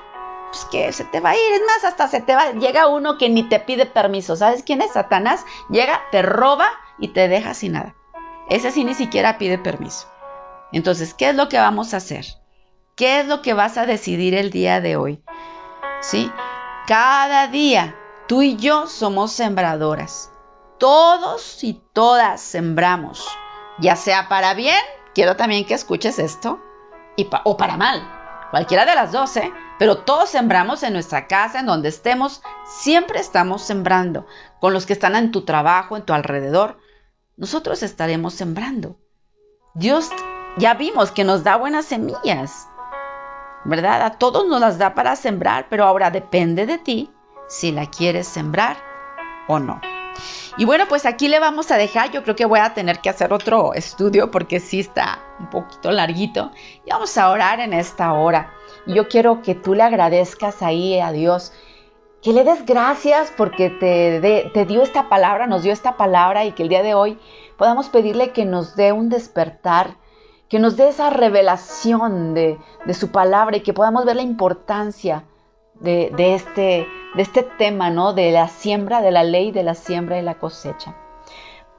Pues 0.50 0.66
que 0.66 0.92
se 0.92 1.04
te 1.04 1.18
va 1.18 1.30
a 1.30 1.34
ir, 1.34 1.54
es 1.54 1.62
más, 1.66 1.82
hasta 1.82 2.06
se 2.06 2.20
te 2.20 2.36
va, 2.36 2.52
llega 2.52 2.86
uno 2.86 3.18
que 3.18 3.28
ni 3.28 3.42
te 3.42 3.58
pide 3.58 3.86
permiso, 3.86 4.36
¿sabes 4.36 4.62
quién 4.62 4.82
es? 4.82 4.92
Satanás, 4.92 5.44
llega, 5.68 6.00
te 6.12 6.22
roba 6.22 6.68
y 7.00 7.08
te 7.08 7.26
deja 7.26 7.54
sin 7.54 7.72
nada. 7.72 7.96
Ese 8.48 8.70
sí 8.70 8.84
ni 8.84 8.94
siquiera 8.94 9.36
pide 9.38 9.58
permiso. 9.58 10.06
Entonces, 10.70 11.12
¿qué 11.12 11.30
es 11.30 11.34
lo 11.34 11.48
que 11.48 11.58
vamos 11.58 11.92
a 11.92 11.96
hacer? 11.96 12.24
¿Qué 13.02 13.18
es 13.18 13.26
lo 13.26 13.42
que 13.42 13.52
vas 13.52 13.78
a 13.78 13.84
decidir 13.84 14.32
el 14.32 14.50
día 14.52 14.80
de 14.80 14.94
hoy? 14.94 15.24
¿Sí? 16.02 16.30
Cada 16.86 17.48
día 17.48 17.96
tú 18.28 18.42
y 18.42 18.54
yo 18.54 18.86
somos 18.86 19.32
sembradoras. 19.32 20.30
Todos 20.78 21.64
y 21.64 21.82
todas 21.92 22.40
sembramos, 22.40 23.26
ya 23.80 23.96
sea 23.96 24.28
para 24.28 24.54
bien, 24.54 24.78
quiero 25.16 25.34
también 25.34 25.66
que 25.66 25.74
escuches 25.74 26.20
esto, 26.20 26.60
y 27.16 27.28
o 27.42 27.56
para 27.56 27.76
mal, 27.76 28.08
cualquiera 28.52 28.84
de 28.84 28.94
las 28.94 29.10
dos, 29.10 29.36
¿eh? 29.36 29.52
Pero 29.80 29.98
todos 30.04 30.30
sembramos 30.30 30.84
en 30.84 30.92
nuestra 30.92 31.26
casa, 31.26 31.58
en 31.58 31.66
donde 31.66 31.88
estemos, 31.88 32.40
siempre 32.66 33.18
estamos 33.18 33.62
sembrando. 33.62 34.28
Con 34.60 34.72
los 34.72 34.86
que 34.86 34.92
están 34.92 35.16
en 35.16 35.32
tu 35.32 35.44
trabajo, 35.44 35.96
en 35.96 36.04
tu 36.04 36.12
alrededor, 36.12 36.78
nosotros 37.36 37.82
estaremos 37.82 38.34
sembrando. 38.34 38.96
Dios 39.74 40.08
ya 40.56 40.74
vimos 40.74 41.10
que 41.10 41.24
nos 41.24 41.42
da 41.42 41.56
buenas 41.56 41.86
semillas. 41.86 42.68
¿Verdad? 43.64 44.02
A 44.02 44.10
todos 44.18 44.46
nos 44.46 44.60
las 44.60 44.78
da 44.78 44.94
para 44.94 45.16
sembrar, 45.16 45.66
pero 45.68 45.84
ahora 45.84 46.10
depende 46.10 46.66
de 46.66 46.78
ti 46.78 47.10
si 47.48 47.72
la 47.72 47.86
quieres 47.86 48.26
sembrar 48.26 48.76
o 49.48 49.58
no. 49.58 49.80
Y 50.58 50.66
bueno, 50.66 50.84
pues 50.88 51.06
aquí 51.06 51.28
le 51.28 51.40
vamos 51.40 51.70
a 51.70 51.78
dejar, 51.78 52.10
yo 52.10 52.22
creo 52.22 52.36
que 52.36 52.44
voy 52.44 52.60
a 52.60 52.74
tener 52.74 53.00
que 53.00 53.08
hacer 53.08 53.32
otro 53.32 53.72
estudio 53.72 54.30
porque 54.30 54.60
sí 54.60 54.80
está 54.80 55.20
un 55.40 55.48
poquito 55.48 55.90
larguito. 55.90 56.50
Y 56.84 56.90
vamos 56.90 57.16
a 57.16 57.30
orar 57.30 57.60
en 57.60 57.72
esta 57.72 58.12
hora. 58.12 58.52
Yo 58.86 59.08
quiero 59.08 59.40
que 59.42 59.54
tú 59.54 59.74
le 59.74 59.82
agradezcas 59.82 60.62
ahí 60.62 61.00
a 61.00 61.12
Dios, 61.12 61.52
que 62.20 62.32
le 62.32 62.44
des 62.44 62.66
gracias 62.66 63.32
porque 63.36 63.70
te, 63.70 64.50
te 64.52 64.66
dio 64.66 64.82
esta 64.82 65.08
palabra, 65.08 65.46
nos 65.46 65.62
dio 65.62 65.72
esta 65.72 65.96
palabra 65.96 66.44
y 66.44 66.52
que 66.52 66.64
el 66.64 66.68
día 66.68 66.82
de 66.82 66.94
hoy 66.94 67.18
podamos 67.56 67.88
pedirle 67.88 68.32
que 68.32 68.44
nos 68.44 68.76
dé 68.76 68.92
un 68.92 69.08
despertar 69.08 69.96
que 70.52 70.58
nos 70.58 70.76
dé 70.76 70.90
esa 70.90 71.08
revelación 71.08 72.34
de, 72.34 72.58
su 72.92 73.10
palabra 73.10 73.56
y 73.56 73.60
que 73.60 73.72
podamos 73.72 74.04
ver 74.04 74.16
la 74.16 74.22
importancia 74.22 75.24
de, 75.80 76.12
este, 76.18 76.86
de 77.14 77.22
este 77.22 77.42
tema, 77.42 77.88
¿no? 77.88 78.12
De 78.12 78.30
la 78.32 78.48
siembra, 78.48 79.00
de 79.00 79.12
la 79.12 79.24
ley 79.24 79.50
de 79.50 79.62
la 79.62 79.74
siembra 79.74 80.18
y 80.18 80.22
la 80.22 80.34
cosecha. 80.34 80.94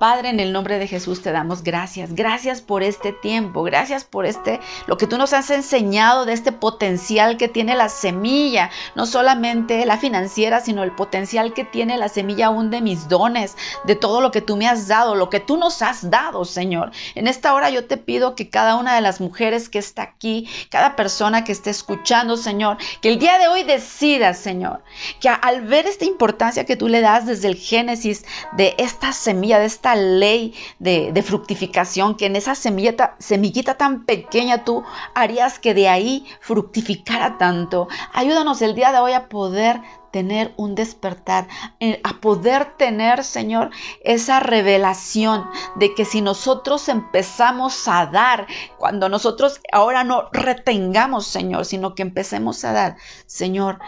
Padre, 0.03 0.31
en 0.31 0.41
el 0.41 0.51
nombre 0.51 0.79
de 0.79 0.87
Jesús 0.89 1.21
te 1.21 1.31
damos 1.31 1.63
gracias. 1.63 2.13
Gracias 2.13 2.59
por 2.59 2.83
este 2.83 3.13
tiempo. 3.13 3.63
Gracias 3.63 4.03
por 4.03 4.25
este, 4.25 4.59
lo 4.85 4.97
que 4.97 5.07
tú 5.07 5.17
nos 5.17 5.31
has 5.31 5.49
enseñado 5.49 6.25
de 6.25 6.33
este 6.33 6.51
potencial 6.51 7.37
que 7.37 7.47
tiene 7.47 7.73
la 7.73 7.87
semilla. 7.87 8.69
No 8.95 9.05
solamente 9.05 9.85
la 9.85 9.97
financiera, 9.97 10.59
sino 10.59 10.83
el 10.83 10.91
potencial 10.91 11.53
que 11.53 11.63
tiene 11.63 11.95
la 11.95 12.09
semilla 12.09 12.47
aún 12.47 12.69
de 12.69 12.81
mis 12.81 13.07
dones, 13.07 13.55
de 13.85 13.95
todo 13.95 14.19
lo 14.19 14.31
que 14.31 14.41
tú 14.41 14.57
me 14.57 14.67
has 14.67 14.89
dado, 14.89 15.15
lo 15.15 15.29
que 15.29 15.39
tú 15.39 15.55
nos 15.55 15.81
has 15.81 16.09
dado, 16.09 16.43
Señor. 16.43 16.91
En 17.15 17.27
esta 17.27 17.53
hora 17.53 17.69
yo 17.69 17.85
te 17.85 17.95
pido 17.95 18.35
que 18.35 18.49
cada 18.49 18.75
una 18.75 18.95
de 18.95 19.01
las 19.01 19.21
mujeres 19.21 19.69
que 19.69 19.79
está 19.79 20.01
aquí, 20.01 20.49
cada 20.69 20.97
persona 20.97 21.45
que 21.45 21.53
esté 21.53 21.69
escuchando, 21.69 22.35
Señor, 22.35 22.75
que 22.99 23.07
el 23.07 23.19
día 23.19 23.37
de 23.37 23.47
hoy 23.47 23.63
decida, 23.63 24.33
Señor, 24.33 24.83
que 25.21 25.29
al 25.29 25.61
ver 25.61 25.87
esta 25.87 26.03
importancia 26.03 26.65
que 26.65 26.75
tú 26.75 26.89
le 26.89 26.99
das 26.99 27.25
desde 27.25 27.47
el 27.47 27.55
génesis 27.55 28.25
de 28.57 28.75
esta 28.77 29.13
semilla, 29.13 29.59
de 29.59 29.67
esta 29.67 29.92
ley 29.95 30.53
de, 30.79 31.23
fructificación, 31.25 32.15
que 32.15 32.25
en 32.25 32.35
esa 32.35 32.55
semillita, 32.55 33.15
semillita 33.19 33.75
tan 33.75 34.05
pequeña 34.05 34.63
tú 34.63 34.83
harías 35.13 35.59
que 35.59 35.73
de 35.73 35.89
ahí 35.89 36.25
fructificara 36.39 37.37
tanto. 37.37 37.87
Ayúdanos 38.13 38.61
el 38.61 38.75
día 38.75 38.91
de 38.91 38.99
hoy 38.99 39.13
a 39.13 39.29
poder 39.29 39.81
tener 40.13 40.53
un 40.57 40.75
despertar, 40.75 41.47
eh, 41.79 41.99
a 42.03 42.21
poder 42.21 42.77
tener, 42.77 43.23
Señor, 43.23 43.71
esa 44.03 44.39
revelación 44.39 45.43
de 45.75 45.95
que 45.95 46.05
si 46.05 46.21
nosotros 46.21 46.87
empezamos 46.87 47.87
a 47.87 48.05
dar, 48.05 48.45
cuando 48.77 49.09
nosotros 49.09 49.59
ahora 49.71 50.03
no 50.03 50.29
retengamos, 50.31 51.25
Señor, 51.25 51.65
sino 51.65 51.95
que 51.95 52.03
empecemos 52.03 52.63
a 52.63 52.73
dar, 52.73 52.95
Señor, 53.25 53.79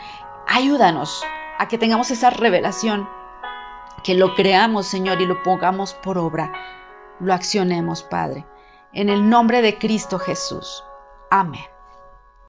ayúdanos 0.47 1.23
a 1.59 1.67
que 1.67 1.77
tengamos 1.77 2.09
esa 2.09 2.31
revelación 2.31 3.07
que 4.05 4.13
lo 4.13 4.35
creamos, 4.35 4.85
Señor, 4.85 5.19
y 5.19 5.25
lo 5.25 5.41
pongamos 5.41 5.95
por 5.95 6.19
obra. 6.19 6.53
Lo 7.19 7.33
accionemos, 7.33 8.03
Padre. 8.03 8.45
En 8.93 9.09
el 9.09 9.27
nombre 9.27 9.63
de 9.63 9.79
Cristo 9.79 10.19
Jesús. 10.19 10.83
Amén. 11.31 11.74